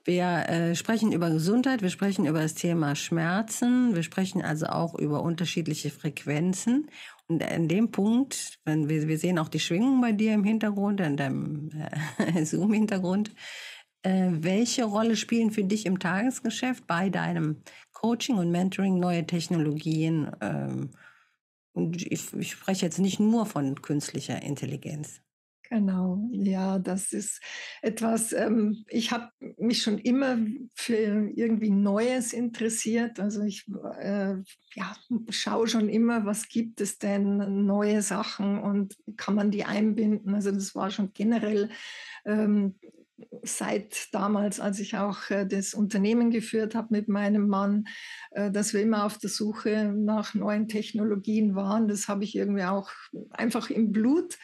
[0.07, 4.93] Wir äh, sprechen über Gesundheit, wir sprechen über das Thema Schmerzen, wir sprechen also auch
[4.93, 6.91] über unterschiedliche Frequenzen.
[7.27, 10.99] Und an dem Punkt, wenn wir, wir sehen auch die Schwingung bei dir im Hintergrund,
[11.01, 11.71] in deinem
[12.19, 13.33] äh, Zoom-Hintergrund,
[14.03, 20.29] äh, welche Rolle spielen für dich im Tagesgeschäft bei deinem Coaching und Mentoring neue Technologien?
[20.39, 20.91] Ähm,
[21.73, 25.24] und ich, ich spreche jetzt nicht nur von künstlicher Intelligenz.
[25.69, 27.41] Genau, ja, das ist
[27.81, 30.37] etwas, ähm, ich habe mich schon immer
[30.75, 33.19] für irgendwie Neues interessiert.
[33.19, 33.65] Also ich
[33.99, 34.35] äh,
[34.75, 34.95] ja,
[35.29, 40.35] schaue schon immer, was gibt es denn, neue Sachen und kann man die einbinden.
[40.35, 41.69] Also das war schon generell
[42.25, 42.75] ähm,
[43.43, 47.85] seit damals, als ich auch äh, das Unternehmen geführt habe mit meinem Mann,
[48.31, 51.87] äh, dass wir immer auf der Suche nach neuen Technologien waren.
[51.87, 52.89] Das habe ich irgendwie auch
[53.31, 54.37] einfach im Blut.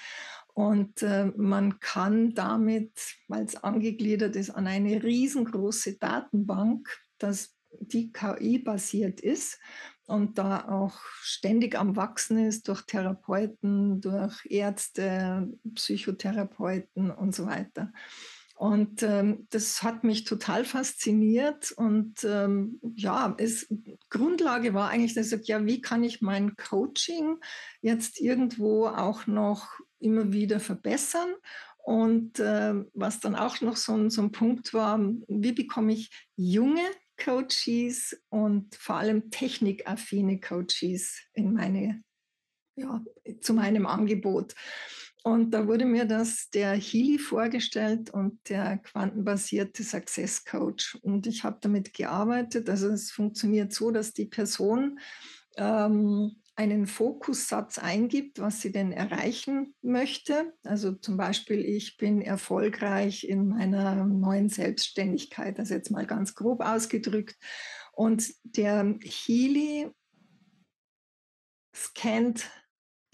[0.56, 2.94] und äh, man kann damit,
[3.28, 6.88] weil es angegliedert ist an eine riesengroße Datenbank,
[7.18, 9.60] dass die KI-basiert ist
[10.08, 17.92] und da auch ständig am Wachsen ist durch Therapeuten, durch Ärzte, Psychotherapeuten und so weiter.
[18.58, 21.74] Und ähm, das hat mich total fasziniert.
[21.74, 23.68] Und ähm, ja, es,
[24.10, 27.42] Grundlage war eigentlich, dass ich sage, ja, wie kann ich mein Coaching
[27.82, 29.68] jetzt irgendwo auch noch
[30.00, 31.34] immer wieder verbessern?
[31.86, 36.10] Und äh, was dann auch noch so ein, so ein Punkt war, wie bekomme ich
[36.36, 36.82] junge
[37.24, 42.04] Coaches und vor allem technikaffine Coaches in meine,
[42.76, 43.04] ja,
[43.40, 44.56] zu meinem Angebot.
[45.24, 50.96] Und da wurde mir das der Healy vorgestellt und der quantenbasierte Success Coach.
[51.02, 52.70] Und ich habe damit gearbeitet.
[52.70, 55.00] Also es funktioniert so, dass die Person
[55.58, 60.54] ähm, einen Fokussatz eingibt, was sie denn erreichen möchte.
[60.64, 66.62] Also zum Beispiel, ich bin erfolgreich in meiner neuen Selbstständigkeit, das jetzt mal ganz grob
[66.62, 67.36] ausgedrückt.
[67.92, 69.90] Und der Healy
[71.76, 72.50] scannt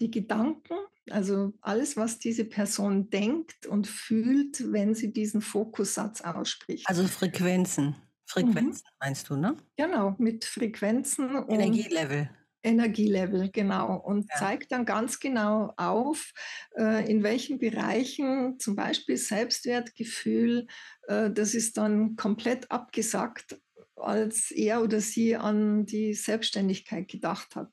[0.00, 0.74] die Gedanken,
[1.10, 6.88] also alles, was diese Person denkt und fühlt, wenn sie diesen Fokussatz ausspricht.
[6.88, 7.96] Also Frequenzen.
[8.24, 8.96] Frequenzen mhm.
[9.00, 9.56] meinst du, ne?
[9.76, 11.44] Genau, mit Frequenzen.
[11.48, 12.30] Energielevel.
[12.62, 13.96] Energielevel, genau.
[13.96, 14.38] Und ja.
[14.38, 16.32] zeigt dann ganz genau auf,
[16.76, 20.66] äh, in welchen Bereichen zum Beispiel Selbstwertgefühl,
[21.08, 23.60] äh, das ist dann komplett abgesackt,
[23.96, 27.72] als er oder sie an die Selbstständigkeit gedacht hat.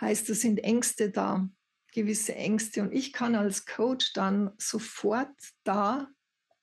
[0.00, 1.48] Heißt, es sind Ängste da,
[1.92, 2.82] gewisse Ängste.
[2.82, 6.08] Und ich kann als Coach dann sofort da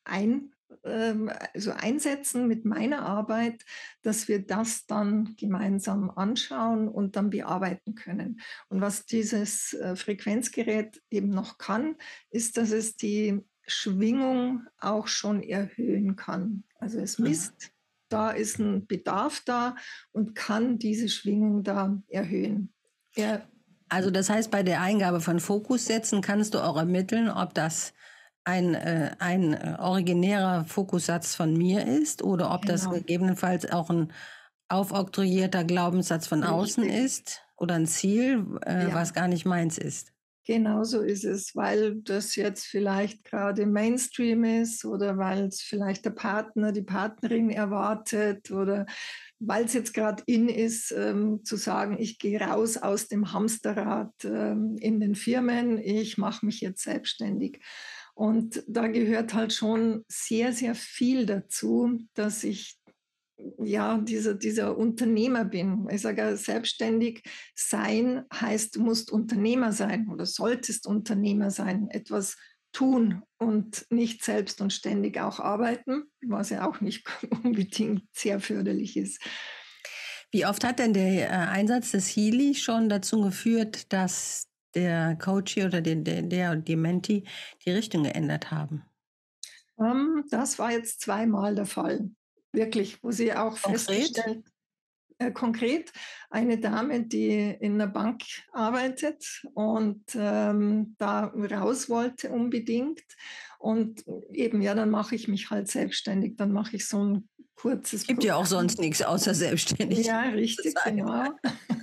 [0.05, 3.63] ein ähm, also einsetzen mit meiner Arbeit,
[4.01, 8.41] dass wir das dann gemeinsam anschauen und dann bearbeiten können.
[8.69, 11.95] Und was dieses äh, Frequenzgerät eben noch kann,
[12.29, 16.63] ist, dass es die Schwingung auch schon erhöhen kann.
[16.79, 17.71] Also es misst,
[18.09, 19.75] da ist ein Bedarf da
[20.11, 22.73] und kann diese Schwingung da erhöhen.
[23.15, 23.47] Er
[23.89, 27.93] also das heißt, bei der Eingabe von Fokussätzen kannst du auch ermitteln, ob das
[28.45, 32.73] ein, äh, ein äh, originärer Fokussatz von mir ist oder ob genau.
[32.73, 34.13] das gegebenenfalls auch ein
[34.69, 36.55] aufoktroyierter Glaubenssatz von Richtig.
[36.55, 38.93] außen ist oder ein Ziel, äh, ja.
[38.93, 40.11] was gar nicht meins ist.
[40.47, 46.05] Genau so ist es, weil das jetzt vielleicht gerade Mainstream ist oder weil es vielleicht
[46.05, 48.85] der Partner, die Partnerin erwartet oder
[49.39, 54.13] weil es jetzt gerade in ist, ähm, zu sagen, ich gehe raus aus dem Hamsterrad
[54.23, 57.63] ähm, in den Firmen, ich mache mich jetzt selbstständig.
[58.15, 62.79] Und da gehört halt schon sehr, sehr viel dazu, dass ich
[63.57, 65.87] ja, dieser, dieser Unternehmer bin.
[65.91, 67.21] Ich sage, selbstständig
[67.53, 72.37] sein heißt, du musst Unternehmer sein oder solltest Unternehmer sein, etwas
[72.71, 77.07] tun und nicht selbst und ständig auch arbeiten, was ja auch nicht
[77.43, 79.21] unbedingt sehr förderlich ist.
[80.31, 85.57] Wie oft hat denn der äh, Einsatz des Healy schon dazu geführt, dass der Coach
[85.57, 87.23] oder der, der, der die Menti
[87.65, 88.83] die Richtung geändert haben?
[89.75, 92.09] Um, ähm, das war jetzt zweimal der Fall.
[92.51, 93.81] Wirklich, wo sie auch konkret?
[93.81, 94.45] festgestellt
[95.17, 95.91] äh, konkret
[96.29, 103.01] eine Dame, die in einer Bank arbeitet und ähm, da raus wollte unbedingt.
[103.57, 106.35] Und eben, ja, dann mache ich mich halt selbstständig.
[106.35, 108.05] Dann mache ich so ein kurzes.
[108.05, 110.05] Gibt ja auch sonst nichts außer selbstständig.
[110.05, 111.31] Ja, richtig, genau.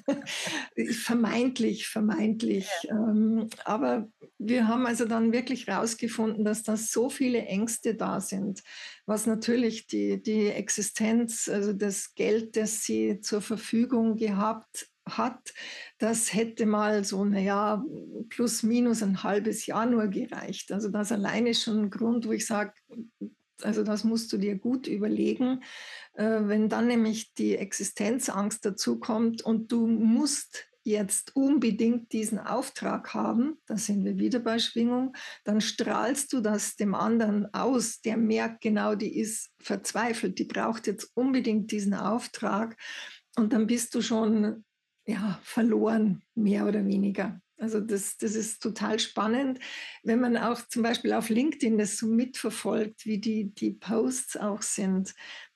[0.92, 2.68] vermeintlich, vermeintlich.
[2.85, 2.94] Ja.
[2.94, 4.08] Ähm, aber
[4.38, 8.62] wir haben also dann wirklich herausgefunden, dass da so viele Ängste da sind,
[9.06, 15.52] was natürlich die, die Existenz, also das Geld, das sie zur Verfügung gehabt hat,
[15.98, 17.85] das hätte mal so, naja,
[18.28, 20.70] plus minus ein halbes Jahr nur gereicht.
[20.70, 22.72] Also das alleine ist schon ein Grund, wo ich sage,
[23.62, 25.62] also das musst du dir gut überlegen.
[26.14, 33.14] Äh, wenn dann nämlich die Existenzangst dazu kommt und du musst jetzt unbedingt diesen Auftrag
[33.14, 38.16] haben, da sind wir wieder bei Schwingung, dann strahlst du das dem anderen aus, der
[38.16, 42.76] merkt genau, die ist verzweifelt, die braucht jetzt unbedingt diesen Auftrag
[43.36, 44.64] und dann bist du schon
[45.06, 47.40] ja, verloren, mehr oder weniger.
[47.58, 49.60] Also das, das ist total spannend,
[50.02, 54.62] wenn man auch zum Beispiel auf LinkedIn das so mitverfolgt, wie die, die Posts auch
[54.62, 55.14] sind.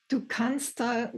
[0.08, 1.12] Du kannst da,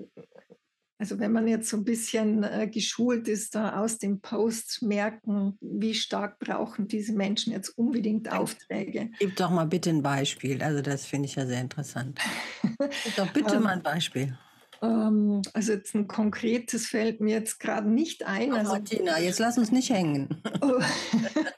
[0.98, 5.58] also wenn man jetzt so ein bisschen äh, geschult ist, da aus den Posts merken,
[5.60, 9.10] wie stark brauchen diese Menschen jetzt unbedingt Aufträge.
[9.18, 10.62] Gib doch mal bitte ein Beispiel.
[10.62, 12.18] Also das finde ich ja sehr interessant.
[13.04, 14.38] Gib doch bitte ähm, mal ein Beispiel.
[14.80, 18.52] Ähm, also jetzt ein konkretes fällt mir jetzt gerade nicht ein.
[18.52, 20.42] Oh, also, Martina, jetzt lass uns nicht hängen.
[20.60, 20.80] Oh.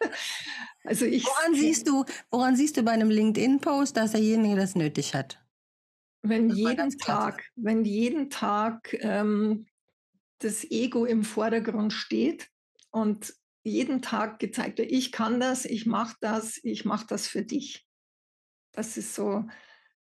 [0.84, 5.14] also ich, woran siehst du, woran siehst du bei einem LinkedIn-Post, dass derjenige das nötig
[5.14, 5.42] hat?
[6.22, 9.66] Wenn jeden Tag, wenn jeden Tag ähm,
[10.38, 12.48] das Ego im Vordergrund steht
[12.90, 17.42] und jeden Tag gezeigt wird, ich kann das, ich mache das, ich mache das für
[17.42, 17.86] dich.
[18.72, 19.44] Das ist so,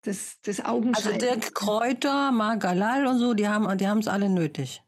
[0.03, 0.59] das, das.
[0.59, 4.81] Also Dirk Kräuter, Margalal und so, die haben die es alle nötig.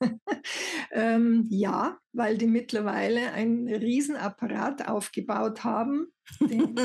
[0.92, 6.06] ähm, ja, weil die mittlerweile einen Riesenapparat aufgebaut haben.
[6.40, 6.76] Den,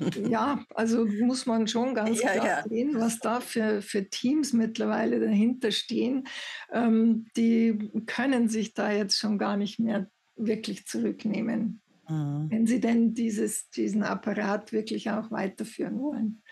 [0.28, 2.62] ja, also muss man schon ganz ja, klar ja.
[2.68, 6.28] sehen, was da für, für Teams mittlerweile dahinter stehen.
[6.72, 11.82] Ähm, die können sich da jetzt schon gar nicht mehr wirklich zurücknehmen.
[12.10, 12.50] Mhm.
[12.50, 16.42] Wenn Sie denn dieses, diesen Apparat wirklich auch weiterführen wollen.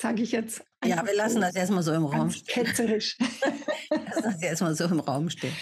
[0.00, 0.64] Sage ich jetzt.
[0.84, 2.30] Ja, wir lassen das erstmal so im Raum.
[2.46, 3.18] Ketzerisch.
[3.90, 5.52] das lasse ich erstmal so im Raum stehen.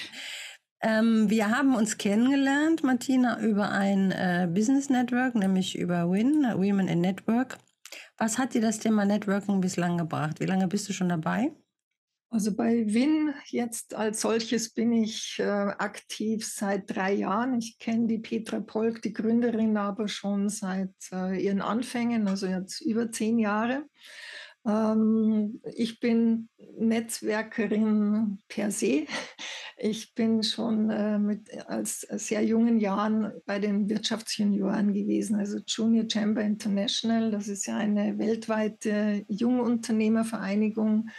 [0.81, 6.87] Ähm, wir haben uns kennengelernt, Martina, über ein äh, Business Network, nämlich über WIN, Women
[6.87, 7.59] in Network.
[8.17, 10.39] Was hat dir das Thema Networking bislang gebracht?
[10.39, 11.51] Wie lange bist du schon dabei?
[12.31, 17.57] Also bei WIN jetzt als solches bin ich äh, aktiv seit drei Jahren.
[17.59, 22.83] Ich kenne die Petra Polk, die Gründerin, aber schon seit äh, ihren Anfängen, also jetzt
[22.83, 23.85] über zehn Jahre.
[24.67, 29.07] Ähm, ich bin Netzwerkerin per se.
[29.81, 36.05] Ich bin schon äh, mit, als sehr jungen Jahren bei den Wirtschaftsjunioren gewesen, also Junior
[36.11, 37.31] Chamber International.
[37.31, 41.11] Das ist ja eine weltweite Jungunternehmervereinigung,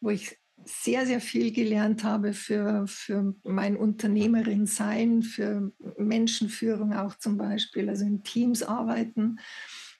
[0.00, 7.38] wo ich sehr, sehr viel gelernt habe für, für mein Unternehmerin-Sein, für Menschenführung auch zum
[7.38, 9.38] Beispiel, also in Teams arbeiten.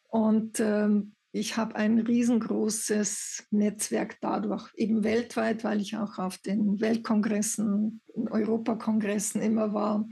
[0.09, 6.81] Und ähm, ich habe ein riesengroßes Netzwerk dadurch, eben weltweit, weil ich auch auf den
[6.81, 10.09] Weltkongressen, Europakongressen immer war.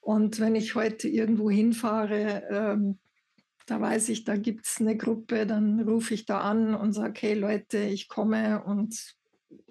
[0.00, 2.98] Und wenn ich heute irgendwo hinfahre, ähm,
[3.66, 7.20] da weiß ich, da gibt es eine Gruppe, dann rufe ich da an und sage,
[7.20, 9.14] hey Leute, ich komme und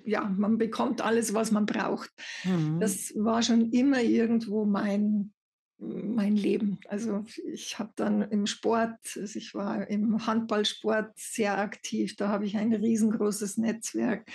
[0.05, 2.09] ja, man bekommt alles, was man braucht.
[2.43, 2.79] Mhm.
[2.79, 5.33] Das war schon immer irgendwo mein,
[5.81, 6.79] mein Leben.
[6.87, 12.45] Also ich habe dann im Sport, also ich war im Handballsport sehr aktiv, da habe
[12.45, 14.27] ich ein riesengroßes Netzwerk.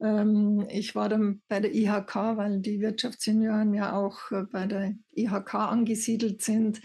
[0.00, 4.94] Ähm, ich war dann bei der IHK, weil die Wirtschaftssenioren ja auch äh, bei der
[5.14, 6.80] IHK angesiedelt sind.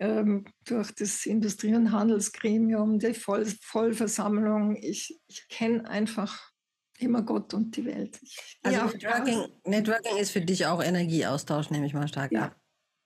[0.00, 4.76] Ähm, durch das Industrie- und Handelsgremium, die Voll Vollversammlung.
[4.76, 6.47] Ich, ich kenne einfach
[6.98, 8.20] immer Gott und die Welt.
[8.62, 12.56] Also Networking, Networking, ist für dich auch Energieaustausch, nehme ich mal stark ja, ab.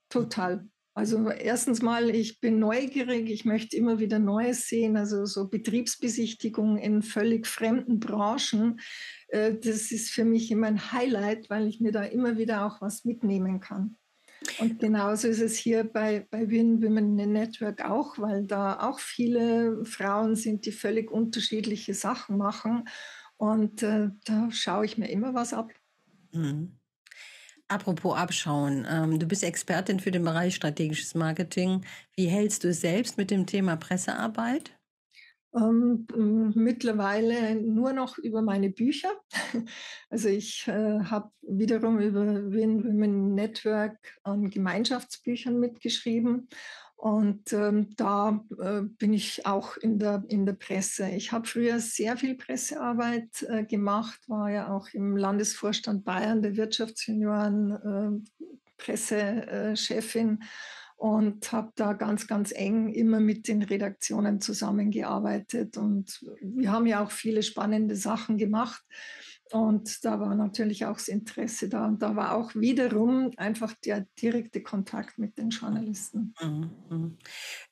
[0.09, 0.67] Total.
[0.95, 6.77] Also erstens mal, ich bin neugierig, ich möchte immer wieder Neues sehen, also so Betriebsbesichtigungen
[6.77, 8.79] in völlig fremden Branchen.
[9.29, 12.79] Äh, das ist für mich immer ein Highlight, weil ich mir da immer wieder auch
[12.79, 13.97] was mitnehmen kann.
[14.59, 19.83] Und genauso ist es hier bei, bei Win Women Network auch, weil da auch viele
[19.85, 22.85] Frauen sind, die völlig unterschiedliche Sachen machen.
[23.37, 25.71] Und äh, da schaue ich mir immer was ab.
[26.31, 26.77] Mhm.
[27.67, 31.83] Apropos Abschauen, ähm, du bist Expertin für den Bereich strategisches Marketing.
[32.15, 34.71] Wie hältst du es selbst mit dem Thema Pressearbeit?
[35.55, 36.07] Ähm,
[36.55, 39.11] mittlerweile nur noch über meine Bücher.
[40.09, 46.49] Also ich äh, habe wiederum über Win Women Network an Gemeinschaftsbüchern mitgeschrieben
[47.03, 51.09] und ähm, da äh, bin ich auch in der, in der Presse.
[51.09, 56.55] Ich habe früher sehr viel Pressearbeit äh, gemacht, war ja auch im Landesvorstand Bayern der
[56.55, 60.43] Wirtschaftsjunioren äh, Pressechefin
[60.95, 65.75] und habe da ganz, ganz eng immer mit den Redaktionen zusammengearbeitet.
[65.75, 68.81] Und wir haben ja auch viele spannende Sachen gemacht.
[69.51, 71.85] Und da war natürlich auch das Interesse da.
[71.85, 76.33] Und da war auch wiederum einfach der direkte Kontakt mit den Journalisten.
[76.41, 76.69] Mhm.
[76.89, 77.17] mhm.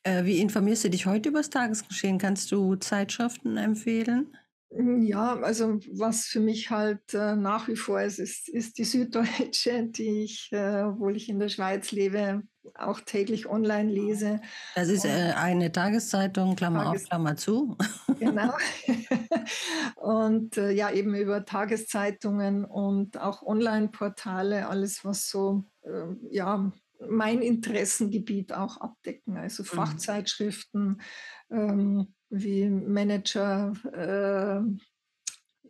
[0.04, 2.18] Äh, wie informierst du dich heute über das Tagesgeschehen?
[2.18, 4.36] Kannst du Zeitschriften empfehlen?
[4.74, 8.86] Hm, ja, also was für mich halt äh, nach wie vor ist, ist, ist die
[8.86, 12.44] Süddeutsche, die ich, äh, obwohl ich in der Schweiz lebe,
[12.76, 14.42] auch täglich online lese.
[14.76, 17.78] Das ist äh, eine Tageszeitung, Klammer Tages auf, Klammer zu.
[18.20, 18.54] Genau.
[19.96, 26.72] und äh, ja, eben über Tageszeitungen und auch Online-Portale, alles, was so, äh, ja,
[27.10, 29.68] mein Interessengebiet auch abdecken, also mhm.
[29.68, 31.02] Fachzeitschriften
[31.50, 33.74] ähm, wie Manager,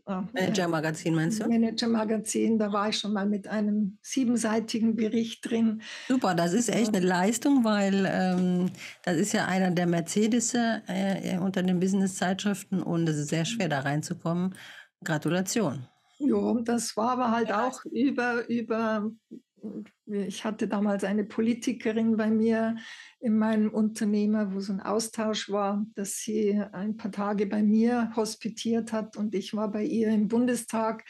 [0.06, 1.47] äh, Ah, Manager-Magazin meinst du?
[1.47, 5.82] Manager-Magazin, da war ich schon mal mit einem siebenseitigen Bericht drin.
[6.08, 8.72] Super, das ist echt eine Leistung, weil ähm,
[9.04, 13.70] das ist ja einer der Mercedes äh, unter den Business-Zeitschriften und es ist sehr schwer
[13.70, 14.56] da reinzukommen.
[15.04, 15.88] Gratulation.
[16.20, 19.10] Ja, das war aber halt auch über, über
[20.05, 22.76] ich hatte damals eine Politikerin bei mir
[23.20, 28.12] in meinem Unternehmer, wo so ein Austausch war, dass sie ein paar Tage bei mir
[28.16, 31.05] hospitiert hat und ich war bei ihr im Bundestag.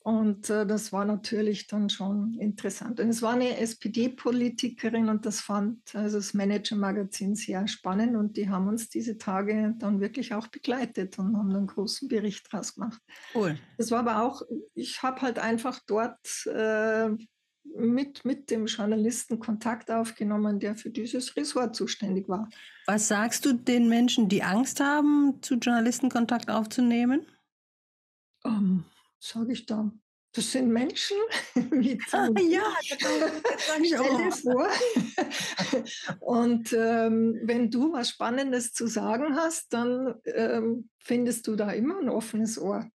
[0.00, 2.98] Und äh, das war natürlich dann schon interessant.
[2.98, 8.48] Und es war eine SPD-Politikerin und das fand also das Manager-Magazin sehr spannend und die
[8.48, 13.02] haben uns diese Tage dann wirklich auch begleitet und haben einen großen Bericht draus gemacht.
[13.34, 13.58] Cool.
[13.76, 14.40] Das war aber auch,
[14.74, 17.10] ich habe halt einfach dort äh,
[17.76, 22.48] mit, mit dem Journalisten Kontakt aufgenommen, der für dieses Ressort zuständig war.
[22.86, 27.26] Was sagst du den Menschen, die Angst haben, zu Journalisten Kontakt aufzunehmen?
[28.44, 28.84] Ähm,
[29.18, 29.90] sage ich da.
[30.32, 31.16] Das sind Menschen.
[31.54, 34.36] Wie ah, ja, das sage ich auch.
[34.36, 34.68] vor.
[36.20, 41.98] Und ähm, wenn du was Spannendes zu sagen hast, dann ähm, findest du da immer
[41.98, 42.88] ein offenes Ohr.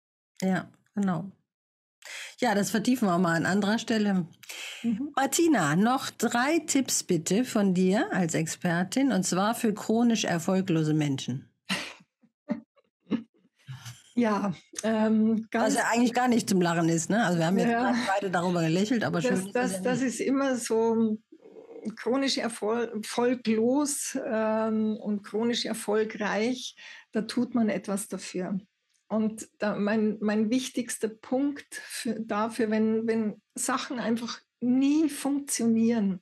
[0.41, 1.31] Ja, genau.
[2.41, 4.25] Ja, das vertiefen wir mal an anderer Stelle.
[4.81, 5.11] Mhm.
[5.15, 11.47] Martina, noch drei Tipps bitte von dir als Expertin und zwar für chronisch erfolglose Menschen.
[14.13, 15.67] Ja, ähm, ganz.
[15.67, 17.23] Was ja eigentlich gar nicht zum Lachen ist, ne?
[17.23, 19.51] Also wir haben jetzt ja, beide darüber gelächelt, aber das, schön.
[19.53, 21.17] Das, das, ist immer so
[21.95, 26.75] chronisch erfolglos ähm, und chronisch erfolgreich.
[27.13, 28.59] Da tut man etwas dafür.
[29.11, 36.21] Und da mein, mein wichtigster Punkt für, dafür, wenn, wenn Sachen einfach nie funktionieren,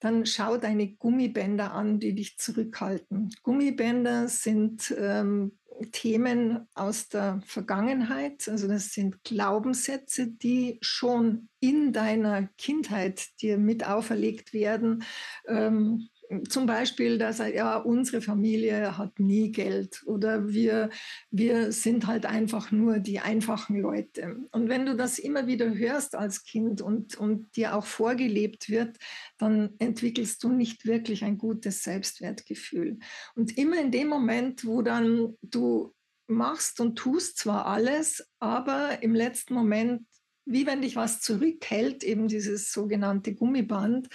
[0.00, 3.30] dann schau deine Gummibänder an, die dich zurückhalten.
[3.42, 5.58] Gummibänder sind ähm,
[5.92, 13.86] Themen aus der Vergangenheit, also das sind Glaubenssätze, die schon in deiner Kindheit dir mit
[13.86, 15.04] auferlegt werden.
[15.48, 16.10] Ähm,
[16.48, 20.90] zum Beispiel, dass ja, unsere Familie hat nie Geld oder wir,
[21.30, 24.36] wir sind halt einfach nur die einfachen Leute.
[24.52, 28.96] Und wenn du das immer wieder hörst als Kind und, und dir auch vorgelebt wird,
[29.38, 32.98] dann entwickelst du nicht wirklich ein gutes Selbstwertgefühl.
[33.34, 35.94] Und immer in dem Moment, wo dann du
[36.28, 40.02] machst und tust zwar alles, aber im letzten Moment
[40.46, 44.08] wie wenn dich was zurückhält, eben dieses sogenannte Gummiband,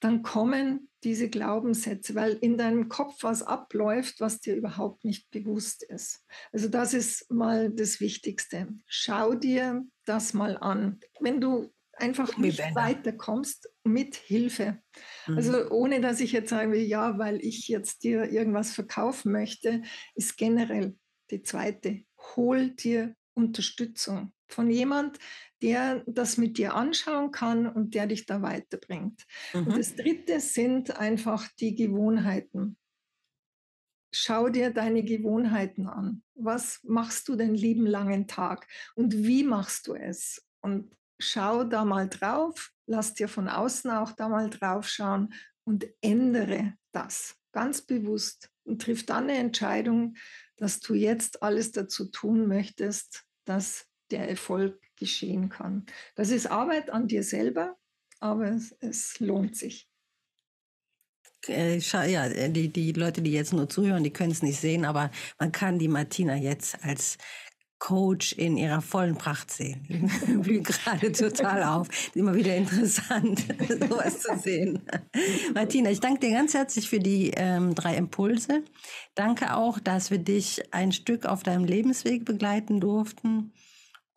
[0.00, 5.82] dann kommen diese Glaubenssätze, weil in deinem Kopf was abläuft, was dir überhaupt nicht bewusst
[5.82, 6.24] ist.
[6.52, 8.68] Also das ist mal das Wichtigste.
[8.86, 11.00] Schau dir das mal an.
[11.20, 14.78] Wenn du einfach nicht weiterkommst mit Hilfe.
[15.26, 15.36] Mhm.
[15.36, 19.82] Also ohne dass ich jetzt sage, ja, weil ich jetzt dir irgendwas verkaufen möchte,
[20.14, 20.96] ist generell
[21.30, 22.02] die zweite.
[22.36, 25.18] Hol dir Unterstützung von jemand,
[25.62, 29.26] der das mit dir anschauen kann und der dich da weiterbringt.
[29.52, 29.66] Mhm.
[29.66, 32.76] Und das Dritte sind einfach die Gewohnheiten.
[34.12, 36.22] Schau dir deine Gewohnheiten an.
[36.34, 40.46] Was machst du den lieben langen Tag und wie machst du es?
[40.60, 45.34] Und schau da mal drauf, lass dir von außen auch da mal drauf schauen
[45.64, 50.14] und ändere das ganz bewusst und triff dann eine Entscheidung,
[50.56, 55.86] dass du jetzt alles dazu tun möchtest, dass der Erfolg geschehen kann.
[56.16, 57.76] Das ist Arbeit an dir selber,
[58.20, 59.88] aber es, es lohnt sich.
[61.46, 64.84] Äh, ja, äh, die, die Leute, die jetzt nur zuhören, die können es nicht sehen,
[64.84, 67.16] aber man kann die Martina jetzt als
[67.78, 69.86] Coach in ihrer vollen Pracht sehen.
[70.26, 71.88] Die blüht gerade total auf.
[72.14, 74.82] Immer wieder interessant, sowas zu sehen.
[75.54, 78.64] Martina, ich danke dir ganz herzlich für die ähm, drei Impulse.
[79.14, 83.52] Danke auch, dass wir dich ein Stück auf deinem Lebensweg begleiten durften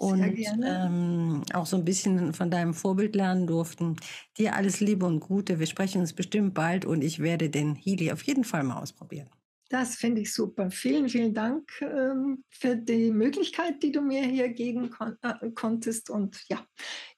[0.01, 3.97] und ähm, auch so ein bisschen von deinem Vorbild lernen durften.
[4.35, 5.59] Dir alles Liebe und Gute.
[5.59, 9.29] Wir sprechen uns bestimmt bald und ich werde den Healy auf jeden Fall mal ausprobieren.
[9.69, 10.71] Das finde ich super.
[10.71, 16.09] Vielen, vielen Dank ähm, für die Möglichkeit, die du mir hier geben kon äh, konntest.
[16.09, 16.65] Und ja,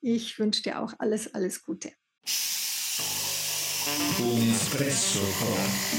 [0.01, 1.93] ich wünsche dir auch alles, alles Gute.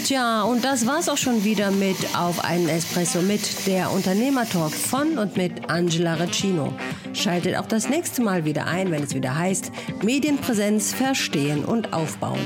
[0.04, 5.18] Tja, und das war's auch schon wieder mit Auf einen Espresso mit der Unternehmertalk von
[5.18, 6.72] und mit Angela Recino.
[7.12, 9.70] Schaltet auch das nächste Mal wieder ein, wenn es wieder heißt
[10.02, 12.40] Medienpräsenz verstehen und aufbauen.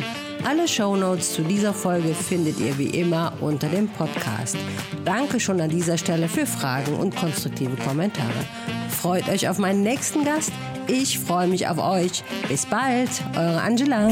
[0.45, 4.57] Alle Shownotes zu dieser Folge findet ihr wie immer unter dem Podcast.
[5.05, 8.45] Danke schon an dieser Stelle für Fragen und konstruktive Kommentare.
[8.89, 10.53] Freut euch auf meinen nächsten Gast.
[10.87, 12.23] Ich freue mich auf euch.
[12.49, 14.11] Bis bald, eure Angela.